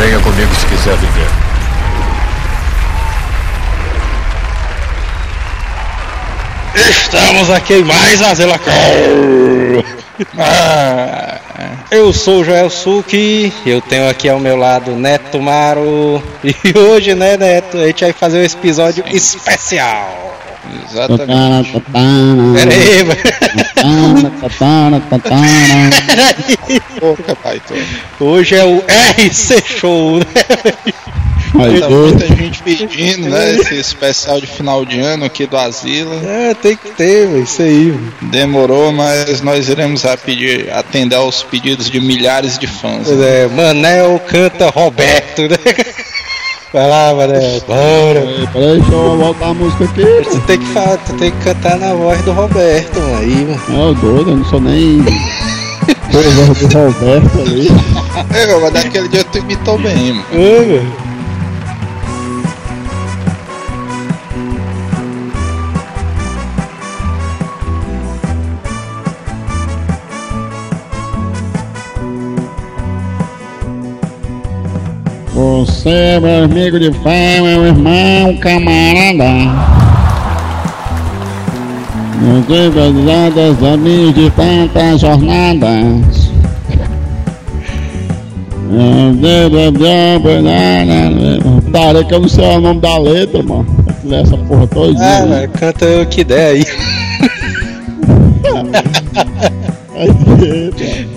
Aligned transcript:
Venha 0.00 0.18
comigo 0.20 0.54
se 0.54 0.64
quiser 0.64 0.96
viver. 0.96 1.28
Estamos 6.90 7.50
aqui 7.50 7.74
em 7.74 7.84
mais 7.84 8.22
a 8.22 8.32
Zela 8.34 8.58
ah, 10.38 11.38
Eu 11.90 12.14
sou 12.14 12.40
o 12.40 12.44
Joel 12.44 12.70
Suki, 12.70 13.52
eu 13.66 13.82
tenho 13.82 14.08
aqui 14.08 14.26
ao 14.26 14.40
meu 14.40 14.56
lado 14.56 14.92
Neto 14.92 15.38
Maro. 15.38 16.22
E 16.42 16.78
hoje, 16.78 17.14
né, 17.14 17.36
Neto, 17.36 17.76
a 17.76 17.86
gente 17.86 18.02
vai 18.02 18.14
fazer 18.14 18.38
um 18.38 18.44
episódio 18.44 19.04
especial. 19.08 20.39
Exatamente. 20.88 21.82
Pera 22.54 22.74
aí, 22.74 23.04
Porra, 26.98 27.36
pai, 27.36 27.60
tô. 27.66 27.74
Hoje 28.24 28.54
é 28.54 28.64
o 28.64 28.82
RC 29.18 29.62
Show, 29.66 30.18
né? 30.18 30.24
Tá 31.80 31.90
muita 31.90 32.26
gente 32.26 32.62
pedindo, 32.62 33.28
né? 33.28 33.56
Esse 33.56 33.74
especial 33.74 34.40
de 34.40 34.46
final 34.46 34.84
de 34.84 35.00
ano 35.00 35.24
aqui 35.24 35.46
do 35.46 35.56
Asila. 35.56 36.14
É, 36.24 36.54
tem 36.54 36.76
que 36.76 36.90
ter, 36.90 37.26
véio, 37.26 37.42
isso 37.42 37.62
aí. 37.62 37.90
Véio. 37.90 38.12
Demorou, 38.22 38.92
mas 38.92 39.40
nós 39.40 39.68
iremos 39.68 40.04
a 40.04 40.16
pedir, 40.16 40.70
atender 40.72 41.16
aos 41.16 41.42
pedidos 41.42 41.90
de 41.90 42.00
milhares 42.00 42.58
de 42.58 42.66
fãs. 42.66 43.08
É, 43.10 43.48
Manel 43.48 44.20
canta 44.26 44.70
Roberto, 44.70 45.42
né? 45.42 45.56
Vai 46.72 46.88
lá, 46.88 47.12
Manel, 47.12 47.60
bora. 47.66 48.20
Peraí, 48.20 48.46
peraí, 48.52 48.80
deixa 48.80 48.92
eu 48.92 49.16
voltar 49.18 49.48
a 49.48 49.54
música 49.54 49.84
aqui. 49.84 50.02
Você 50.02 50.40
tem 50.40 50.58
que, 50.58 50.66
falar, 50.66 50.98
tu 50.98 51.12
tem 51.14 51.32
que 51.32 51.38
cantar 51.38 51.76
na 51.78 51.94
voz 51.94 52.22
do 52.22 52.32
Roberto, 52.32 53.00
mano. 53.00 53.16
Aí, 53.16 53.44
mano. 53.44 53.60
Não, 53.68 53.94
doido, 53.94 54.30
eu 54.30 54.36
não 54.36 54.44
sou 54.44 54.60
nem. 54.60 55.02
Porra 56.12 56.54
do 56.54 56.78
Roberto 56.78 57.40
ali. 57.40 57.68
É, 58.32 58.60
mas 58.60 58.72
daquele 58.72 59.08
dia 59.08 59.24
tu 59.24 59.38
imitou 59.38 59.78
bem, 59.78 60.12
mano. 60.12 60.26
É, 60.32 60.60
velho. 60.60 61.09
Você 75.80 75.88
é 75.88 76.20
meu 76.20 76.44
amigo 76.44 76.78
de 76.78 76.92
fé, 76.92 77.40
meu 77.40 77.64
irmão, 77.64 78.36
camarada. 78.36 79.24
Meus 82.20 82.44
devazadas 82.44 83.64
amigos 83.64 84.14
de 84.14 84.30
tantas 84.32 85.00
jornadas. 85.00 86.30
Parei 91.72 92.04
que 92.04 92.14
eu 92.14 92.20
não 92.20 92.28
sei 92.28 92.44
o 92.44 92.60
nome 92.60 92.80
da 92.82 92.98
letra, 92.98 93.42
mano. 93.42 93.66
Essa 94.12 94.36
porra 94.36 94.66
toda. 94.66 95.00
Ah, 95.00 95.24
velho, 95.24 95.50
canta 95.52 95.86
o 96.02 96.04
que 96.04 96.24
der 96.24 96.46
aí. 96.48 96.66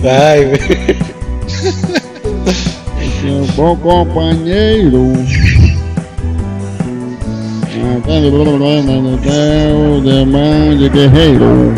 Vai, 0.00 0.44
velho 0.46 1.14
um 3.30 3.46
bom 3.54 3.76
companheiro. 3.76 5.12
O 7.76 8.00
de 10.78 10.88
guerreiro. 10.88 11.74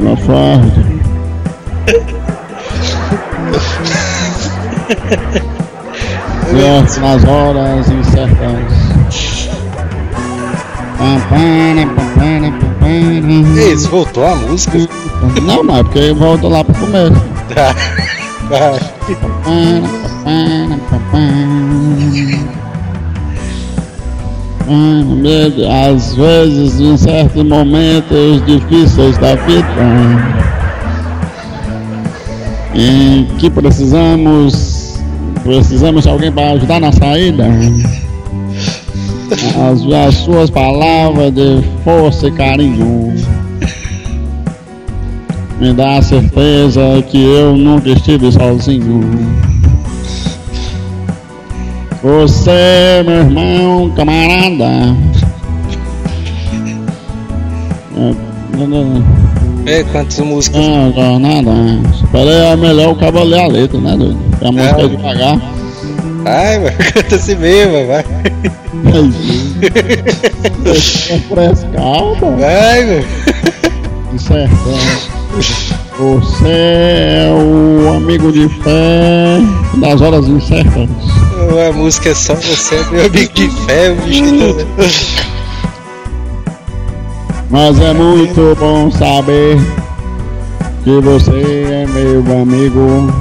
Uma 0.00 0.16
forte. 0.16 0.94
Certo 6.52 7.00
nas 7.00 7.24
horas 7.24 7.88
incertas. 7.90 8.84
Isso, 13.56 13.88
voltou 13.90 14.24
a 14.26 14.34
música? 14.36 14.78
Não, 15.42 15.62
não, 15.62 15.76
é 15.76 15.82
porque 15.82 16.12
volta 16.12 16.48
lá 16.48 16.63
começo. 16.74 17.24
Tá. 17.54 17.74
Às 25.88 26.14
vezes, 26.14 26.80
em 26.80 26.96
certos 26.96 27.42
momentos 27.44 28.44
difíceis 28.46 29.18
da 29.18 29.34
vida, 29.34 29.66
em 32.74 33.24
que 33.38 33.50
precisamos, 33.50 34.98
precisamos 35.42 36.04
de 36.04 36.08
alguém 36.08 36.32
para 36.32 36.52
ajudar 36.52 36.80
na 36.80 36.92
saída. 36.92 37.46
As, 39.70 40.08
as 40.08 40.14
suas 40.16 40.50
palavras 40.50 41.32
de 41.32 41.62
força 41.84 42.28
e 42.28 42.32
carinho 42.32 43.14
me 45.60 45.72
dá 45.72 45.98
a 45.98 46.02
certeza 46.02 46.80
que 47.08 47.22
eu 47.22 47.56
nunca 47.56 47.90
estive 47.90 48.32
sozinho. 48.32 49.02
Você, 52.02 53.02
meu 53.06 53.16
irmão, 53.16 53.92
camarada. 53.96 54.96
É, 59.66 59.82
quantas 59.84 60.18
músicas? 60.18 60.60
Não, 60.60 60.90
não, 60.90 61.18
nada. 61.18 61.50
Espera 61.94 62.30
aí, 62.30 62.52
é 62.52 62.56
melhor 62.56 62.92
o 62.92 62.96
cabo 62.96 63.22
ler 63.22 63.40
a 63.40 63.46
letra, 63.46 63.80
né, 63.80 63.96
doido? 63.96 64.18
a 64.42 64.52
música 64.52 64.80
é, 64.80 64.84
é 64.84 64.88
devagar. 64.88 65.40
Ai, 66.26 66.58
mano, 66.58 66.76
canta 66.92 67.16
assim 67.16 67.36
mesmo, 67.36 67.86
vai. 67.86 68.04
Frescalda. 71.28 72.30
Vai, 72.36 72.84
mano. 72.84 73.04
Certo. 74.18 75.13
Você 75.98 76.48
é 76.48 77.28
o 77.28 77.96
amigo 77.96 78.30
de 78.30 78.48
fé 78.48 79.40
das 79.78 80.00
horas 80.00 80.28
incertas. 80.28 80.88
A 81.68 81.72
música 81.72 82.10
é 82.10 82.14
só 82.14 82.34
você 82.34 82.76
é 82.76 82.84
meu 82.90 83.06
amigo 83.06 83.32
de 83.34 83.48
fé, 83.48 83.90
bicho. 84.04 84.24
Mas 87.50 87.80
é 87.80 87.92
muito 87.92 88.56
bom 88.60 88.90
saber 88.92 89.58
que 90.84 91.00
você 91.00 91.64
é 91.68 91.86
meu 91.86 92.42
amigo. 92.42 93.12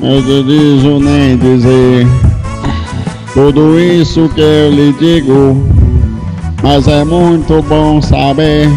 Eu 0.00 0.22
te 0.22 0.42
digo 0.44 1.00
nem 1.00 1.36
dizer 1.36 2.06
tudo 3.34 3.78
isso 3.80 4.28
que 4.34 4.40
eu 4.40 4.70
lhe 4.70 4.92
digo. 4.92 5.66
Mas 6.62 6.86
é 6.86 7.04
muito 7.04 7.62
bom 7.62 8.00
saber 8.02 8.68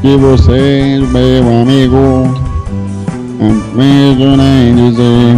que 0.00 0.16
você, 0.16 1.00
meu 1.10 1.62
amigo, 1.62 2.46
não 3.38 4.36
nem 4.36 4.74
dizer. 4.74 5.36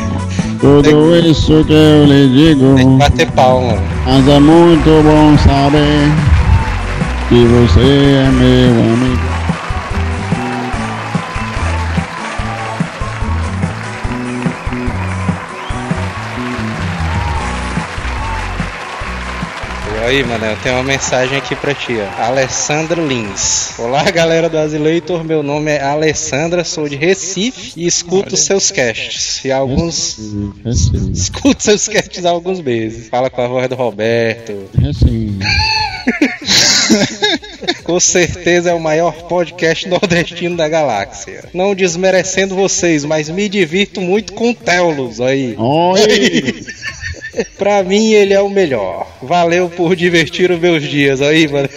Tudo 0.60 1.16
isso 1.16 1.64
que 1.64 1.72
eu 1.72 2.04
lhe 2.06 2.28
digo. 2.28 2.74
Tem 2.76 2.90
que 2.90 2.98
bater 2.98 3.30
palma. 3.32 3.76
Mas 4.06 4.28
é 4.28 4.40
muito 4.40 5.02
bom 5.02 5.36
saber 5.38 6.10
que 7.28 7.44
você 7.44 7.80
é 7.80 8.30
meu 8.30 8.94
amigo. 8.94 9.35
Aí, 20.16 20.24
mano, 20.24 20.46
eu 20.46 20.56
tenho 20.62 20.76
uma 20.76 20.82
mensagem 20.82 21.36
aqui 21.36 21.54
pra 21.54 21.74
ti, 21.74 21.92
ó. 21.98 22.22
Alessandra 22.22 23.02
Lins. 23.02 23.78
Olá, 23.78 24.02
galera 24.10 24.48
do 24.48 24.56
Azileitor. 24.56 25.22
Meu 25.22 25.42
nome 25.42 25.70
é 25.70 25.82
Alessandra, 25.82 26.64
sou 26.64 26.88
de 26.88 26.96
Recife 26.96 27.74
e 27.76 27.86
escuto 27.86 28.34
seus 28.34 28.70
casts. 28.70 29.44
E 29.44 29.52
alguns. 29.52 30.18
Escuto 31.12 31.62
seus 31.62 31.86
casts 31.86 32.24
há 32.24 32.30
alguns 32.30 32.62
meses. 32.62 33.10
Fala 33.10 33.28
com 33.28 33.42
a 33.42 33.46
voz 33.46 33.68
do 33.68 33.74
Roberto. 33.74 34.54
Com 37.84 38.00
certeza 38.00 38.70
é 38.70 38.74
o 38.74 38.80
maior 38.80 39.12
podcast 39.24 39.86
nordestino 39.86 40.56
da 40.56 40.66
galáxia. 40.66 41.44
Não 41.52 41.74
desmerecendo 41.74 42.56
vocês, 42.56 43.04
mas 43.04 43.28
me 43.28 43.50
divirto 43.50 44.00
muito 44.00 44.32
com 44.32 44.54
Telos 44.54 45.20
aí. 45.20 45.54
Oi! 45.58 46.64
pra 47.58 47.82
mim, 47.82 48.12
ele 48.12 48.34
é 48.34 48.40
o 48.40 48.48
melhor. 48.48 49.06
Valeu 49.22 49.68
por 49.68 49.94
divertir 49.96 50.50
os 50.50 50.58
meus 50.58 50.82
dias 50.82 51.20
aí, 51.20 51.48
mano. 51.48 51.68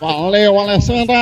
Valeu, 0.00 0.58
Alessandra! 0.58 1.14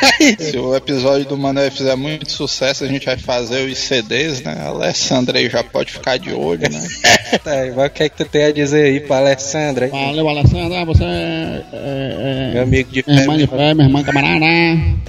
Se 0.38 0.56
o 0.58 0.74
episódio 0.74 1.26
do 1.26 1.36
Mané 1.36 1.70
fizer 1.70 1.96
muito 1.96 2.30
sucesso, 2.30 2.84
a 2.84 2.86
gente 2.86 3.06
vai 3.06 3.16
fazer 3.16 3.68
os 3.68 3.78
CDs, 3.78 4.42
né? 4.42 4.56
A 4.60 4.68
Alessandra 4.68 5.38
aí 5.38 5.48
já 5.48 5.62
pode 5.62 5.92
ficar 5.92 6.18
de 6.18 6.32
olho, 6.32 6.62
né? 6.70 6.80
tá, 7.42 7.52
mas 7.74 7.86
o 7.86 7.90
que 7.90 8.02
é 8.04 8.08
que 8.08 8.16
tu 8.16 8.24
tem 8.24 8.44
a 8.44 8.52
dizer 8.52 8.84
aí 8.84 9.00
pra 9.00 9.18
Alessandra? 9.18 9.88
Valeu, 9.88 10.28
Alessandra, 10.28 10.84
você 10.84 11.04
é, 11.04 11.64
é, 11.72 12.48
é 12.50 12.54
meu 12.54 12.62
amigo 12.62 12.90
de 12.90 13.02
fé. 13.02 13.12
Irmã 13.12 13.36
de 13.36 13.46
fé, 13.46 13.74
minha 13.74 13.86
irmã 13.88 14.02
camarada. 14.02 14.46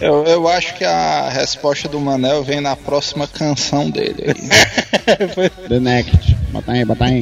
Eu, 0.01 0.23
eu 0.25 0.47
acho 0.47 0.75
que 0.75 0.83
a 0.83 1.29
resposta 1.29 1.87
do 1.87 1.99
Manel 1.99 2.43
vem 2.43 2.61
na 2.61 2.75
próxima 2.75 3.27
canção 3.27 3.89
dele 3.89 4.23
aí. 4.27 5.47
The 5.67 5.79
Next. 5.79 6.35
Bota 6.51 6.71
aí, 6.71 6.85
bota 6.85 7.05
aí. 7.05 7.21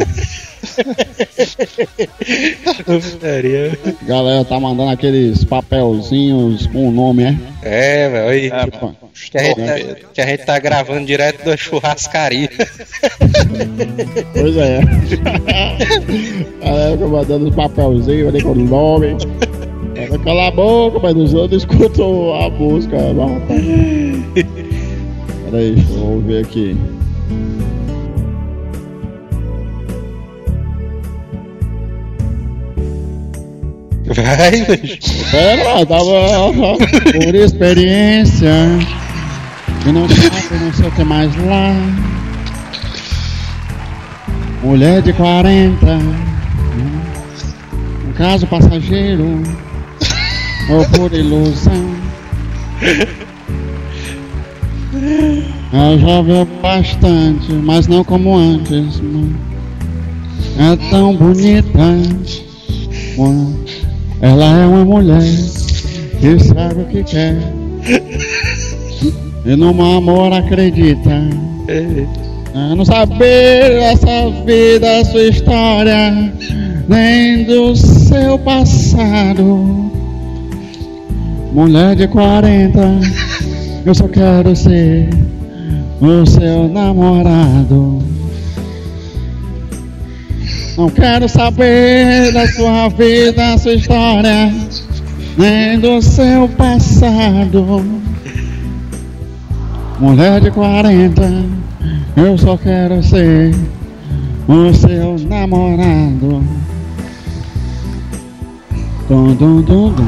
Galera 4.04 4.46
tá 4.46 4.60
mandando 4.60 4.92
aqueles 4.92 5.44
papelzinhos 5.44 6.68
com 6.68 6.90
o 6.90 6.92
nome, 6.92 7.24
é? 7.24 7.36
É, 7.62 8.10
velho. 8.10 8.30
Aí, 8.30 8.48
é, 8.48 8.66
tipo, 8.66 8.96
que, 9.32 9.38
a 9.38 9.44
gente 9.44 9.56
tá, 9.56 9.74
que 10.14 10.22
a 10.22 10.26
gente 10.26 10.46
tá 10.46 10.60
gravando 10.60 11.06
direto 11.06 11.46
da 11.46 11.58
churrascaria. 11.58 12.50
pois 14.34 14.58
é. 14.58 14.82
Galera 16.62 16.98
tá 16.98 17.08
mandando 17.08 17.50
os 17.50 17.56
papelzinhos 17.56 18.28
ali 18.30 18.44
com 18.44 18.52
o 18.52 18.56
nome. 18.56 19.16
Cala 20.24 20.48
a 20.48 20.52
boca, 20.52 21.00
mas 21.02 21.16
os 21.16 21.34
outros 21.34 21.64
escutam 21.64 22.34
a 22.34 22.50
música. 22.50 22.98
Peraí, 25.46 25.72
deixa 25.72 25.94
eu 25.94 26.22
ver 26.22 26.44
aqui. 26.44 26.76
Vai, 34.08 34.52
bicho. 34.78 35.32
Pera, 35.32 35.86
tava 35.86 36.78
por 37.12 37.36
experiência. 37.36 38.52
E 39.86 39.92
não 39.92 40.08
sabe, 40.10 40.64
não 40.64 40.74
sei 40.74 40.88
o 40.88 40.92
que 40.92 41.04
mais 41.04 41.36
lá. 41.46 41.74
Mulher 44.64 45.02
de 45.02 45.12
40. 45.14 45.86
Um 48.08 48.14
caso 48.14 48.46
passageiro. 48.46 49.42
Ou 50.70 50.86
por 50.90 51.12
ilusão. 51.12 51.96
Ela 55.74 55.98
já 55.98 56.22
viu 56.22 56.46
bastante, 56.62 57.52
mas 57.52 57.88
não 57.88 58.04
como 58.04 58.38
antes. 58.38 59.02
É 60.58 60.90
tão 60.90 61.16
bonita. 61.16 61.80
Mano. 63.18 63.85
Ela 64.22 64.62
é 64.62 64.66
uma 64.66 64.86
mulher 64.86 65.22
que 66.20 66.40
sabe 66.44 66.82
o 66.82 66.86
que 66.86 67.04
quer. 67.04 67.36
E 69.46 69.56
no 69.56 69.70
amor 69.70 70.34
acredita. 70.34 71.12
É 71.68 72.76
não 72.76 72.86
saber 72.86 73.70
dessa 73.70 74.30
vida, 74.46 75.06
sua 75.06 75.24
história, 75.24 76.34
nem 76.88 77.44
do 77.44 77.76
seu 77.76 78.40
passado. 78.40 79.92
Mulher 81.52 81.96
de 81.96 82.08
40, 82.08 82.80
eu 83.86 83.94
só 83.94 84.08
quero 84.08 84.56
ser 84.56 85.10
o 86.02 86.26
seu 86.26 86.68
namorado. 86.70 88.15
Não 90.78 90.90
quero 90.90 91.30
saber 91.30 92.34
da 92.34 92.46
sua 92.48 92.90
vida, 92.90 93.58
sua 93.58 93.76
história, 93.76 94.54
nem 95.38 95.80
do 95.80 96.02
seu 96.02 96.50
passado. 96.50 97.82
Mulher 99.98 100.42
de 100.42 100.52
40, 100.52 101.46
eu 102.18 102.38
só 102.38 102.58
quero 102.58 103.02
ser 103.02 103.56
o 104.50 104.74
seu 104.74 105.16
namorado. 105.30 106.44
Dum, 109.08 109.34
dum, 109.34 109.62
dum, 109.62 109.94
dum. 109.94 110.06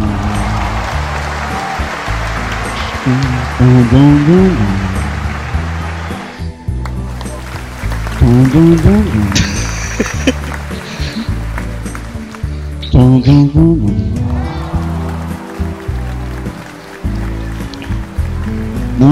Dum, 8.20 8.42
dum, 8.42 8.76
dum, 8.76 9.04
dum. 9.04 10.34
Não 12.98 13.18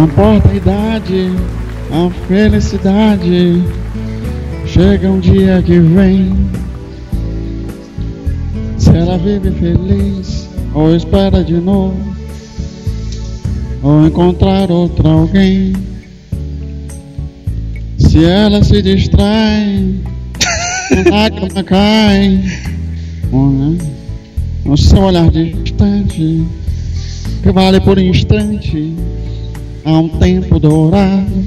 importa 0.05 0.49
a 0.49 0.55
idade, 0.55 1.29
a 1.91 2.09
felicidade 2.27 3.63
chega 4.65 5.07
um 5.07 5.19
dia 5.19 5.61
que 5.61 5.77
vem. 5.77 6.35
Se 8.79 8.89
ela 8.89 9.19
vive 9.19 9.51
feliz 9.51 10.49
ou 10.73 10.95
espera 10.95 11.43
de 11.43 11.53
novo, 11.53 11.95
ou 13.83 14.07
encontrar 14.07 14.71
outro 14.71 15.07
alguém. 15.07 15.73
Se 17.99 18.25
ela 18.25 18.63
se 18.63 18.81
distrai, 18.81 19.93
a 21.05 21.07
lágrima 21.07 21.63
cai 21.63 22.73
no 24.65 24.77
seu 24.77 25.01
olhar 25.03 25.29
distante, 25.29 26.45
que 27.43 27.51
vale 27.51 27.79
por 27.81 27.97
instante, 27.97 28.93
há 29.83 29.99
um 29.99 30.09
tempo 30.09 30.59
dourado. 30.59 31.45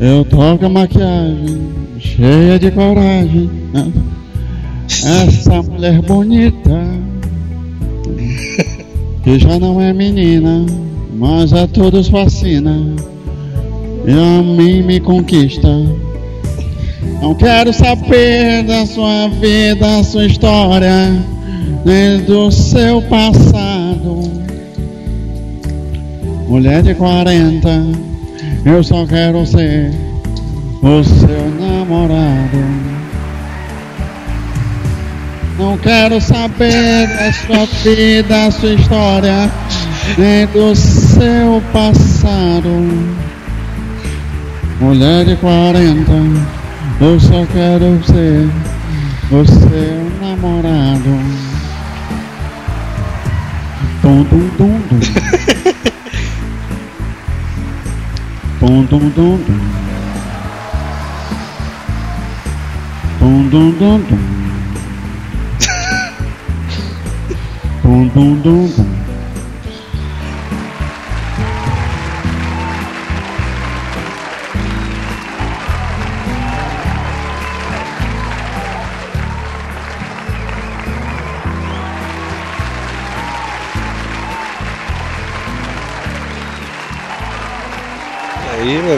Eu 0.00 0.24
troco 0.24 0.66
a 0.66 0.68
maquiagem, 0.68 1.60
cheia 1.98 2.58
de 2.58 2.70
coragem. 2.70 3.50
Essa 4.88 5.62
mulher 5.62 6.02
bonita, 6.02 6.82
que 9.22 9.38
já 9.38 9.58
não 9.58 9.80
é 9.80 9.92
menina, 9.92 10.66
mas 11.16 11.52
a 11.52 11.66
todos 11.66 12.08
fascina, 12.08 12.96
e 14.06 14.10
a 14.10 14.42
mim 14.42 14.82
me 14.82 14.98
conquista. 14.98 15.68
Não 17.20 17.34
quero 17.34 17.72
saber 17.72 18.62
da 18.64 18.84
sua 18.86 19.28
vida, 19.28 20.02
sua 20.04 20.26
história, 20.26 21.12
nem 21.84 22.20
do 22.20 22.50
seu 22.50 23.00
passado. 23.02 24.22
Mulher 26.48 26.82
de 26.82 26.94
40, 26.94 27.68
eu 28.64 28.82
só 28.84 29.06
quero 29.06 29.46
ser 29.46 29.92
o 30.82 31.02
seu 31.02 31.50
namorado. 31.60 32.58
Não 35.58 35.78
quero 35.78 36.20
saber 36.20 37.06
da 37.06 37.32
sua 37.32 37.66
vida, 37.84 38.50
sua 38.50 38.74
história, 38.74 39.50
nem 40.18 40.46
do 40.48 40.74
seu 40.74 41.62
passado. 41.72 42.68
Mulher 44.80 45.24
de 45.24 45.36
40, 45.36 46.12
eu 47.00 47.18
só 47.20 47.46
quero 47.46 48.02
ser 48.04 48.48
o 49.30 49.44
seu 49.44 50.10
namorado. 50.20 51.10
Tum, 54.02 54.24
tum, 54.24 54.48
tum, 54.56 54.80
tum. 54.88 55.00
tum, 58.58 58.86
tum, 58.86 59.10
tum, 59.10 59.38
tum. 59.38 59.38
Tum, 63.18 63.48
tum, 63.50 63.72
tum, 63.78 64.02
tum. 64.02 64.18
tum, 67.82 68.08
tum, 68.08 68.42
tum, 68.42 68.42
tum. 68.42 69.01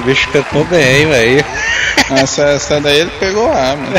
Bicho 0.05 0.31
cantou 0.31 0.65
bem, 0.65 1.07
velho. 1.07 1.45
Essa, 2.11 2.43
essa 2.51 2.81
daí 2.81 3.01
ele 3.01 3.11
pegou 3.19 3.51
A, 3.51 3.77
mano. 3.77 3.95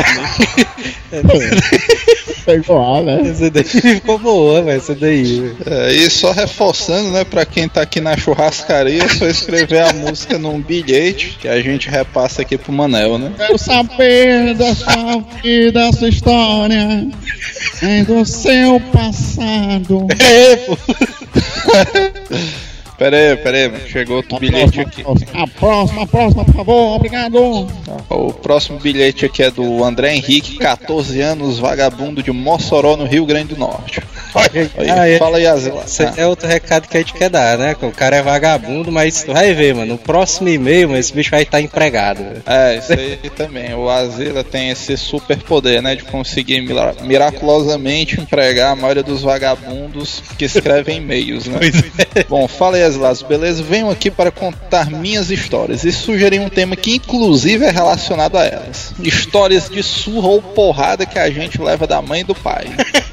pegou 2.46 2.80
A, 2.80 3.02
né? 3.02 3.28
Essa 3.28 3.50
daí 3.50 3.64
ficou 3.64 4.18
boa, 4.18 4.62
velho. 4.62 4.78
Essa 4.78 4.94
daí. 4.94 5.52
É, 5.66 5.92
e 5.92 6.08
só 6.08 6.30
reforçando, 6.30 7.10
né, 7.10 7.24
pra 7.24 7.44
quem 7.44 7.68
tá 7.68 7.82
aqui 7.82 8.00
na 8.00 8.16
churrascaria, 8.16 9.02
é 9.02 9.08
só 9.08 9.26
escrever 9.26 9.80
a 9.80 9.92
música 9.92 10.38
num 10.38 10.60
bilhete 10.60 11.36
que 11.40 11.48
a 11.48 11.60
gente 11.60 11.88
repassa 11.90 12.42
aqui 12.42 12.56
pro 12.56 12.72
Manel, 12.72 13.18
né? 13.18 13.32
Quero 13.36 13.58
saber 13.58 14.54
da 14.54 14.74
sua 14.74 15.24
vida, 15.42 15.80
da 15.80 15.92
sua 15.92 16.08
história, 16.08 17.08
do 18.06 18.24
seu 18.24 18.80
passado. 18.92 20.06
É, 20.20 20.56
pô. 20.56 20.78
Pera 22.98 23.16
aí, 23.16 23.36
pera 23.36 23.56
aí, 23.58 23.88
chegou 23.88 24.16
outro 24.16 24.36
A 24.36 24.40
bilhete 24.40 24.82
próxima, 24.82 25.12
aqui. 25.12 25.30
A 25.34 25.46
próxima, 25.46 26.02
a 26.02 26.06
próxima, 26.06 26.44
por 26.46 26.54
favor, 26.54 26.96
obrigado. 26.96 27.66
O 28.08 28.32
próximo 28.32 28.78
bilhete 28.78 29.26
aqui 29.26 29.42
é 29.42 29.50
do 29.50 29.84
André 29.84 30.14
Henrique, 30.14 30.56
14 30.58 31.20
anos, 31.20 31.58
vagabundo 31.58 32.22
de 32.22 32.32
Mossoró, 32.32 32.96
no 32.96 33.04
Rio 33.04 33.26
Grande 33.26 33.54
do 33.54 33.58
Norte. 33.60 34.00
Aí, 34.34 34.70
é. 35.14 35.18
Fala 35.18 35.36
aí, 35.38 35.46
Azila. 35.46 35.82
Esse 35.86 36.02
Ah, 36.04 36.14
é 36.16 36.26
outro 36.26 36.46
recado 36.48 36.88
que 36.88 36.96
a 36.96 37.00
gente 37.00 37.12
quer 37.14 37.28
dar, 37.30 37.56
né? 37.58 37.76
O 37.82 37.90
cara 37.90 38.16
é 38.16 38.22
vagabundo, 38.22 38.90
mas 38.92 39.22
tu 39.22 39.32
vai 39.32 39.52
ver, 39.54 39.74
mano. 39.74 39.92
No 39.94 39.98
próximo 39.98 40.48
e-mail, 40.48 40.88
mano, 40.88 41.00
esse 41.00 41.12
bicho 41.12 41.30
vai 41.30 41.42
estar 41.42 41.60
empregado. 41.60 42.18
velho. 42.22 42.42
É, 42.46 42.76
isso 42.78 42.92
aí 42.92 43.18
também. 43.36 43.74
O 43.74 43.88
Azila 43.88 44.42
tem 44.44 44.70
esse 44.70 44.96
super 44.96 45.36
poder, 45.38 45.82
né? 45.82 45.94
De 45.94 46.04
conseguir 46.04 46.60
mira- 46.60 46.94
miraculosamente 47.02 48.20
empregar 48.20 48.72
a 48.72 48.76
maioria 48.76 49.02
dos 49.02 49.22
vagabundos 49.22 50.22
que 50.38 50.44
escrevem 50.44 50.98
e-mails, 50.98 51.46
né? 51.46 51.58
Bom, 52.28 52.46
fala 52.48 52.76
aí, 52.76 52.82
Asilas, 52.86 53.22
beleza? 53.22 53.62
Venho 53.62 53.90
aqui 53.90 54.10
para 54.10 54.30
contar 54.30 54.90
minhas 54.90 55.30
histórias 55.30 55.84
e 55.84 55.92
sugerir 55.92 56.40
um 56.40 56.48
tema 56.48 56.76
que, 56.76 56.94
inclusive, 56.94 57.64
é 57.64 57.70
relacionado 57.70 58.36
a 58.36 58.44
elas: 58.44 58.94
histórias 59.02 59.68
de 59.68 59.82
surra 59.82 60.28
ou 60.28 60.40
porrada 60.40 61.04
que 61.04 61.18
a 61.18 61.30
gente 61.30 61.60
leva 61.60 61.86
da 61.86 62.00
mãe 62.00 62.20
e 62.20 62.24
do 62.24 62.34
pai. 62.34 62.66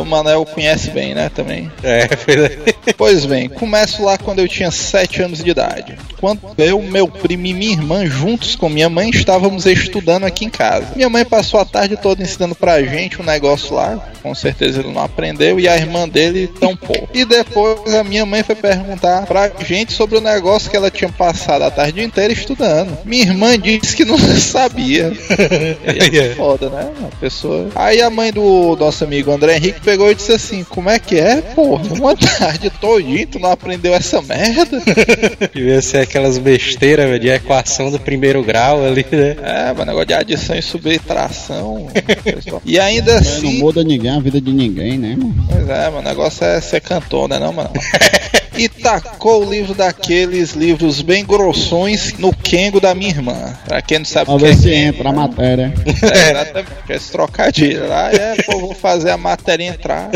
O 0.00 0.04
Manel 0.04 0.44
conhece 0.46 0.90
bem, 0.90 1.14
né? 1.14 1.28
Também. 1.28 1.70
É, 1.82 2.06
pois 2.06 2.38
é. 2.38 2.58
Pois 2.96 3.26
bem, 3.26 3.48
começo 3.48 4.04
lá 4.04 4.16
quando 4.16 4.38
eu 4.38 4.48
tinha 4.48 4.70
7 4.70 5.22
anos 5.22 5.42
de 5.42 5.50
idade. 5.50 5.98
Quando 6.20 6.40
eu, 6.58 6.80
meu 6.80 7.06
primo 7.08 7.46
e 7.46 7.52
minha 7.52 7.72
irmã, 7.72 8.06
juntos 8.06 8.56
com 8.56 8.68
minha 8.68 8.88
mãe, 8.88 9.10
estávamos 9.10 9.66
estudando 9.66 10.24
aqui 10.24 10.44
em 10.44 10.50
casa. 10.50 10.88
Minha 10.96 11.08
mãe 11.08 11.24
passou 11.24 11.60
a 11.60 11.64
tarde 11.64 11.96
toda 11.96 12.22
ensinando 12.22 12.54
pra 12.54 12.82
gente 12.82 13.20
um 13.20 13.24
negócio 13.24 13.74
lá, 13.74 14.12
com 14.22 14.34
certeza 14.34 14.80
ele 14.80 14.92
não 14.92 15.02
aprendeu, 15.02 15.60
e 15.60 15.68
a 15.68 15.76
irmã 15.76 16.08
dele 16.08 16.46
tampouco. 16.48 17.08
E 17.12 17.24
depois 17.24 17.94
a 17.94 18.02
minha 18.02 18.24
mãe 18.24 18.42
foi 18.42 18.54
perguntar 18.54 19.26
pra 19.26 19.50
gente 19.64 19.92
sobre 19.92 20.16
o 20.16 20.20
negócio 20.20 20.70
que 20.70 20.76
ela 20.76 20.90
tinha 20.90 21.10
passado 21.10 21.62
a 21.62 21.70
tarde 21.70 22.02
inteira 22.02 22.32
estudando. 22.32 22.96
Minha 23.04 23.24
irmã 23.24 23.58
disse 23.58 23.94
que 23.94 24.04
não 24.04 24.18
sabia. 24.38 25.12
E 26.12 26.18
é 26.18 26.34
foda, 26.34 26.70
né? 26.70 26.90
A 27.04 27.16
pessoa. 27.16 27.68
Aí 27.74 28.00
a 28.00 28.08
mãe 28.08 28.32
do 28.32 28.76
nosso 28.78 29.04
amigo 29.04 29.30
André 29.30 29.58
Henrique 29.66 29.80
pegou 29.80 30.10
e 30.10 30.14
disse 30.14 30.32
assim: 30.32 30.64
Como 30.64 30.88
é 30.90 30.98
que 30.98 31.16
é, 31.18 31.40
porra? 31.40 31.84
Uma 31.94 32.16
tarde 32.16 32.70
todinha, 32.70 33.26
tu 33.26 33.38
não 33.38 33.50
aprendeu 33.50 33.94
essa 33.94 34.20
merda? 34.22 34.80
Devia 35.54 35.80
ser 35.82 35.98
aquelas 35.98 36.38
besteiras 36.38 37.06
velho, 37.06 37.20
de 37.20 37.28
equação 37.28 37.90
do 37.90 37.98
primeiro 37.98 38.42
grau 38.42 38.84
ali, 38.84 39.04
né? 39.10 39.36
É, 39.42 39.72
mas 39.76 39.86
negócio 39.86 40.06
de 40.06 40.14
adição 40.14 40.56
e 40.56 40.62
subtração. 40.62 41.88
pessoal. 42.22 42.62
E 42.66 42.78
ainda 42.78 43.12
Não 43.12 43.20
assim. 43.20 43.58
muda 43.58 43.82
ninguém, 43.84 44.10
a 44.10 44.20
vida 44.20 44.40
de 44.40 44.52
ninguém, 44.52 44.98
né, 44.98 45.16
mano? 45.16 45.46
Pois 45.50 45.68
é, 45.68 45.84
mano, 45.90 45.98
o 45.98 46.02
negócio 46.02 46.44
é 46.44 46.60
ser 46.60 46.80
cantor, 46.80 47.28
né, 47.28 47.38
não, 47.38 47.52
mano? 47.52 47.70
E 48.56 48.68
tacou 48.68 49.44
o 49.44 49.50
livro 49.50 49.74
daqueles 49.74 50.52
livros 50.52 51.02
bem 51.02 51.24
grossões 51.24 52.14
no 52.18 52.34
Kengo 52.34 52.80
da 52.80 52.94
minha 52.94 53.10
irmã. 53.10 53.54
Pra 53.66 53.82
quem 53.82 53.98
não 53.98 54.04
sabe 54.04 54.30
o 54.30 54.38
que 54.38 54.46
é 54.46 54.56
se 54.56 54.72
entra 54.72 55.10
a 55.10 55.12
matéria. 55.12 55.72
É, 56.06 56.30
exatamente, 56.30 56.70
esse 56.88 57.10
trocadilho 57.10 57.88
lá, 57.88 58.12
é, 58.12 58.36
pô, 58.42 58.60
vou 58.60 58.74
fazer 58.74 59.10
a 59.10 59.16
matéria 59.16 59.64
entrar. 59.64 60.10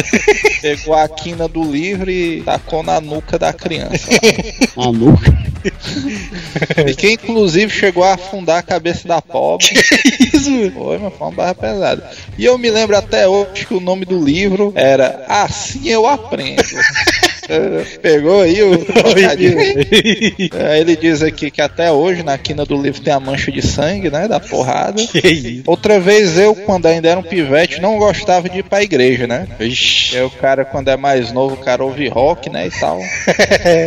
Pegou 0.60 0.94
a 0.94 1.08
quina 1.08 1.48
do 1.48 1.62
livro 1.62 2.10
e 2.10 2.42
tacou 2.42 2.82
na 2.82 3.00
nuca 3.00 3.38
da 3.38 3.52
criança. 3.52 4.08
A 4.76 4.92
nuca. 4.92 5.50
E 6.86 6.94
que 6.94 7.12
inclusive 7.12 7.70
chegou 7.70 8.02
a 8.02 8.14
afundar 8.14 8.58
a 8.58 8.62
cabeça 8.62 9.06
da 9.06 9.20
pobre. 9.20 9.66
Isso, 10.32 10.70
Foi, 10.72 10.98
mas 10.98 11.14
foi 11.14 11.26
uma 11.26 11.32
barra 11.32 11.54
pesada. 11.54 12.10
E 12.38 12.44
eu 12.44 12.56
me 12.56 12.70
lembro 12.70 12.96
até 12.96 13.28
hoje 13.28 13.66
que 13.66 13.74
o 13.74 13.80
nome 13.80 14.04
do 14.04 14.22
livro 14.22 14.72
era 14.74 15.24
Assim 15.28 15.88
Eu 15.88 16.06
Aprendo. 16.06 16.62
É, 17.50 17.84
Pegou 18.00 18.42
aí 18.42 18.62
o. 18.62 18.70
É, 20.54 20.80
Ele 20.80 20.96
diz 20.96 21.22
aqui 21.22 21.50
que 21.50 21.60
até 21.60 21.90
hoje 21.90 22.22
na 22.22 22.38
quina 22.38 22.64
do 22.64 22.80
livro 22.80 23.00
tem 23.00 23.12
a 23.12 23.20
mancha 23.20 23.50
de 23.50 23.60
sangue, 23.62 24.10
né? 24.10 24.28
Da 24.28 24.38
porrada. 24.38 25.00
isso? 25.00 25.62
Outra 25.66 25.98
vez 25.98 26.38
eu, 26.38 26.54
quando 26.54 26.86
ainda 26.86 27.08
era 27.08 27.18
um 27.18 27.22
pivete, 27.22 27.80
não 27.80 27.98
gostava 27.98 28.48
de 28.48 28.58
ir 28.58 28.62
pra 28.64 28.82
igreja, 28.82 29.26
né? 29.26 29.46
Ixi. 29.58 30.16
É 30.16 30.22
o 30.22 30.30
cara, 30.30 30.64
quando 30.64 30.88
é 30.88 30.96
mais 30.96 31.32
novo, 31.32 31.54
o 31.54 31.58
cara 31.58 31.84
ouve 31.84 32.08
rock, 32.08 32.48
né, 32.48 32.66
e 32.66 32.70
tal. 32.70 33.00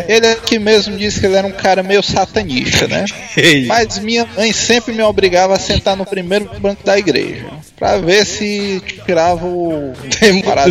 Ele 0.07 0.27
aqui 0.27 0.59
mesmo 0.59 0.97
disse 0.97 1.19
que 1.19 1.25
ele 1.25 1.35
era 1.35 1.47
um 1.47 1.51
cara 1.51 1.81
meio 1.83 2.03
satanista, 2.03 2.87
né? 2.87 3.05
Mas 3.67 3.99
minha 3.99 4.27
mãe 4.35 4.51
sempre 4.51 4.93
me 4.93 5.03
obrigava 5.03 5.55
a 5.55 5.59
sentar 5.59 5.95
no 5.95 6.05
primeiro 6.05 6.49
banco 6.59 6.83
da 6.83 6.97
igreja. 6.97 7.45
Pra 7.77 7.97
ver 7.97 8.25
se 8.25 8.81
tirava 9.05 9.45
o. 9.45 9.93
parado. 10.43 10.69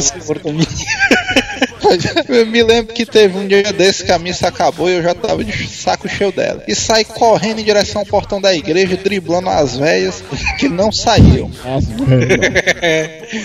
Eu 2.28 2.46
me 2.46 2.62
lembro 2.62 2.94
que 2.94 3.04
teve 3.04 3.36
um 3.36 3.46
dia 3.46 3.72
desse 3.72 4.04
que 4.04 4.12
a 4.12 4.18
missa 4.18 4.48
acabou 4.48 4.88
e 4.88 4.94
eu 4.94 5.02
já 5.02 5.14
tava 5.14 5.44
de 5.44 5.68
saco 5.68 6.08
cheio 6.08 6.32
dela. 6.32 6.62
E 6.66 6.74
saí 6.74 7.04
correndo 7.04 7.60
em 7.60 7.64
direção 7.64 8.02
ao 8.02 8.06
portão 8.06 8.40
da 8.40 8.54
igreja, 8.54 8.96
driblando 8.96 9.48
as 9.48 9.76
velhas 9.76 10.22
que 10.58 10.68
não 10.68 10.90
saíam. 10.92 11.50
Nossa, 11.64 11.88
velho. 12.04 12.42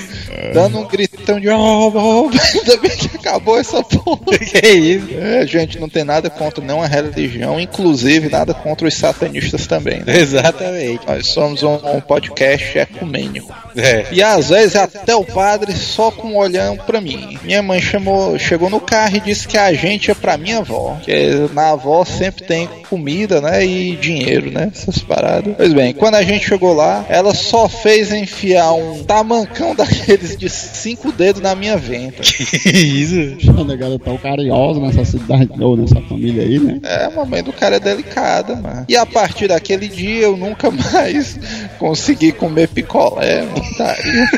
Dando 0.53 0.79
um 0.79 0.87
gritão 0.87 1.39
de 1.39 1.49
oh, 1.49 1.91
oh, 1.93 2.29
ainda 2.57 2.77
bem 2.77 2.91
que 2.91 3.15
acabou 3.17 3.59
essa 3.59 3.83
porra. 3.83 4.17
Que 4.47 4.67
isso? 4.67 5.07
É, 5.17 5.45
gente, 5.45 5.79
não 5.79 5.89
tem 5.89 6.03
nada 6.03 6.29
contra 6.29 6.63
nenhuma 6.63 6.87
religião, 6.87 7.59
inclusive 7.59 8.29
nada 8.29 8.53
contra 8.53 8.87
os 8.87 8.93
satanistas 8.93 9.67
também. 9.67 9.99
Né? 10.03 10.17
Exatamente. 10.19 11.05
Nós 11.05 11.27
somos 11.27 11.63
um, 11.63 11.75
um 11.75 12.01
podcast 12.01 12.77
ecumênico. 12.77 13.53
É. 13.75 14.05
E 14.11 14.23
às 14.23 14.49
vezes 14.49 14.75
até 14.75 15.15
o 15.15 15.23
padre 15.23 15.73
só 15.73 16.09
com 16.11 16.29
um 16.29 16.37
olhão 16.37 16.77
pra 16.77 17.01
mim. 17.01 17.37
Minha 17.43 17.61
mãe 17.61 17.81
chamou, 17.81 18.37
chegou 18.39 18.69
no 18.69 18.79
carro 18.79 19.17
e 19.17 19.19
disse 19.19 19.47
que 19.47 19.57
a 19.57 19.73
gente 19.73 20.09
é 20.09 20.13
pra 20.15 20.37
minha 20.37 20.59
avó. 20.59 20.97
Que 21.03 21.47
na 21.53 21.71
avó 21.71 22.03
sempre 22.05 22.45
tem 22.45 22.67
comida, 22.89 23.41
né? 23.41 23.65
E 23.65 23.95
dinheiro, 23.95 24.51
né? 24.51 24.71
Essas 24.73 24.99
paradas. 24.99 25.53
Pois 25.55 25.73
bem, 25.73 25.93
quando 25.93 26.15
a 26.15 26.23
gente 26.23 26.47
chegou 26.47 26.73
lá, 26.73 27.05
ela 27.09 27.33
só 27.33 27.69
fez 27.69 28.11
enfiar 28.11 28.73
um 28.73 29.03
tamancão 29.03 29.73
daqueles 29.77 30.26
de 30.35 30.49
cinco 30.49 31.11
dedos 31.11 31.41
na 31.41 31.55
minha 31.55 31.77
venta. 31.77 32.21
Que 32.23 32.69
isso? 32.77 33.49
A 33.49 33.63
negada 33.63 33.97
tão 33.99 34.17
carinhosa 34.17 34.79
nessa 34.79 35.05
cidade, 35.05 35.49
ou 35.59 35.77
nessa 35.77 36.01
família 36.01 36.43
aí, 36.43 36.59
né? 36.59 36.79
É, 36.83 37.05
a 37.05 37.11
mamãe 37.11 37.43
do 37.43 37.53
cara 37.53 37.77
é 37.77 37.79
delicada, 37.79 38.55
mano. 38.55 38.85
E 38.87 38.95
a 38.95 39.05
partir 39.05 39.47
daquele 39.47 39.87
dia 39.87 40.23
eu 40.23 40.35
nunca 40.35 40.69
mais 40.91 41.39
consegui 41.77 42.31
comer 42.31 42.67
picolé, 42.67 43.43
montaria. 43.43 44.29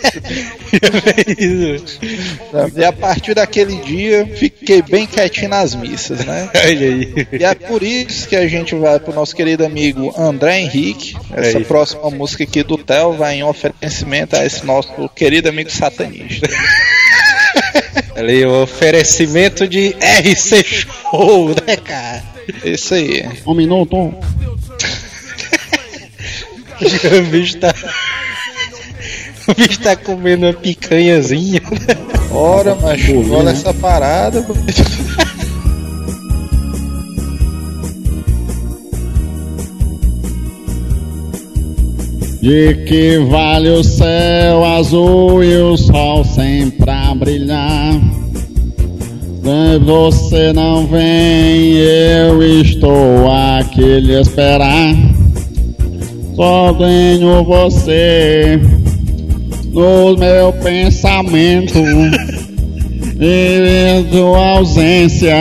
E 2.76 2.84
a 2.84 2.92
partir 2.92 3.34
daquele 3.34 3.76
dia 3.76 4.26
fiquei 4.26 4.82
bem 4.82 5.06
quietinho 5.06 5.50
nas 5.50 5.74
missas, 5.74 6.24
né? 6.24 6.48
Olha 6.54 6.68
aí. 6.68 7.26
E 7.32 7.44
é 7.44 7.54
por 7.54 7.82
isso 7.82 8.28
que 8.28 8.36
a 8.36 8.46
gente 8.46 8.74
vai 8.74 8.98
pro 8.98 9.14
nosso 9.14 9.34
querido 9.34 9.64
amigo 9.64 10.12
André 10.16 10.60
Henrique. 10.60 11.16
Essa 11.32 11.58
Aí. 11.58 11.64
próxima 11.64 12.10
música 12.10 12.44
aqui 12.44 12.62
do 12.62 12.78
Theo 12.78 13.12
vai 13.12 13.36
em 13.36 13.42
oferecimento 13.42 14.36
a 14.36 14.44
esse 14.44 14.64
nosso 14.64 15.08
querido 15.14 15.48
amigo 15.48 15.70
satanista. 15.70 16.48
Ali 18.16 18.44
o 18.44 18.62
oferecimento 18.62 19.66
de 19.66 19.96
RC 20.00 20.64
Show, 20.64 21.48
né, 21.66 21.76
cara? 21.76 22.22
Isso 22.64 22.94
aí. 22.94 23.26
Um 23.46 23.54
minuto. 23.54 24.14
O 26.76 27.22
bicho 27.30 27.58
tá. 27.58 27.74
O 29.48 29.54
bicho 29.54 29.80
tá 29.80 29.96
comendo 29.96 30.46
uma 30.46 30.52
picanhazinha. 30.52 31.60
né? 31.60 31.96
Ora, 32.30 32.74
macho, 32.76 33.32
olha 33.32 33.50
essa 33.50 33.72
parada. 33.74 34.44
De 42.40 42.74
que 42.86 43.18
vale 43.28 43.68
o 43.68 43.84
céu 43.84 44.64
azul 44.64 45.44
e 45.44 45.56
o 45.58 45.76
sol 45.76 46.24
sempre 46.24 46.90
a 46.90 47.14
brilhar? 47.14 48.00
Você 49.84 50.52
não 50.52 50.86
vem, 50.86 51.74
eu 51.74 52.42
estou 52.42 53.30
aqui 53.58 54.00
lhe 54.00 54.18
esperar. 54.20 54.94
Só 56.34 56.72
tenho 56.74 57.44
você 57.44 58.58
no 59.72 60.16
meu 60.16 60.52
pensamento 60.52 61.78
e 63.20 64.04
sua 64.10 64.46
ausência 64.56 65.34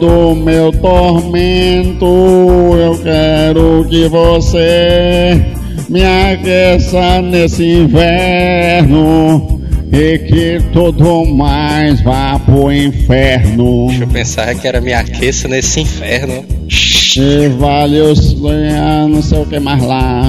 do 0.00 0.34
meu 0.34 0.72
tormento. 0.72 2.06
Eu 2.06 2.98
quero 3.02 3.86
que 3.88 4.08
você 4.08 5.40
me 5.88 6.04
aqueça 6.04 7.20
nesse 7.22 7.64
inverno 7.64 9.49
e 9.92 10.18
que 10.18 10.60
tudo 10.72 11.26
mais 11.26 12.00
vá 12.02 12.38
pro 12.38 12.72
inferno. 12.72 13.88
Deixa 13.88 14.04
eu 14.04 14.08
pensar 14.08 14.54
que 14.54 14.68
era 14.68 14.80
me 14.80 14.92
aqueça 14.92 15.48
nesse 15.48 15.80
inferno. 15.80 16.44
E 17.16 17.48
vale 17.58 18.00
os 18.00 18.36
ah, 18.46 19.08
não 19.08 19.20
sei 19.22 19.42
o 19.42 19.46
que 19.46 19.58
mais 19.58 19.82
lá. 19.82 20.22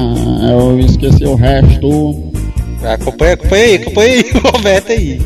Eu 0.49 0.79
esqueci 0.79 1.25
o 1.25 1.35
resto. 1.35 2.31
Acompanha, 2.83 3.33
acompanha 3.33 3.63
aí, 3.63 3.75
acompanha 3.75 4.13
aí 4.13 4.25
o 4.33 4.39
Roberto 4.51 4.91
aí. 4.91 5.21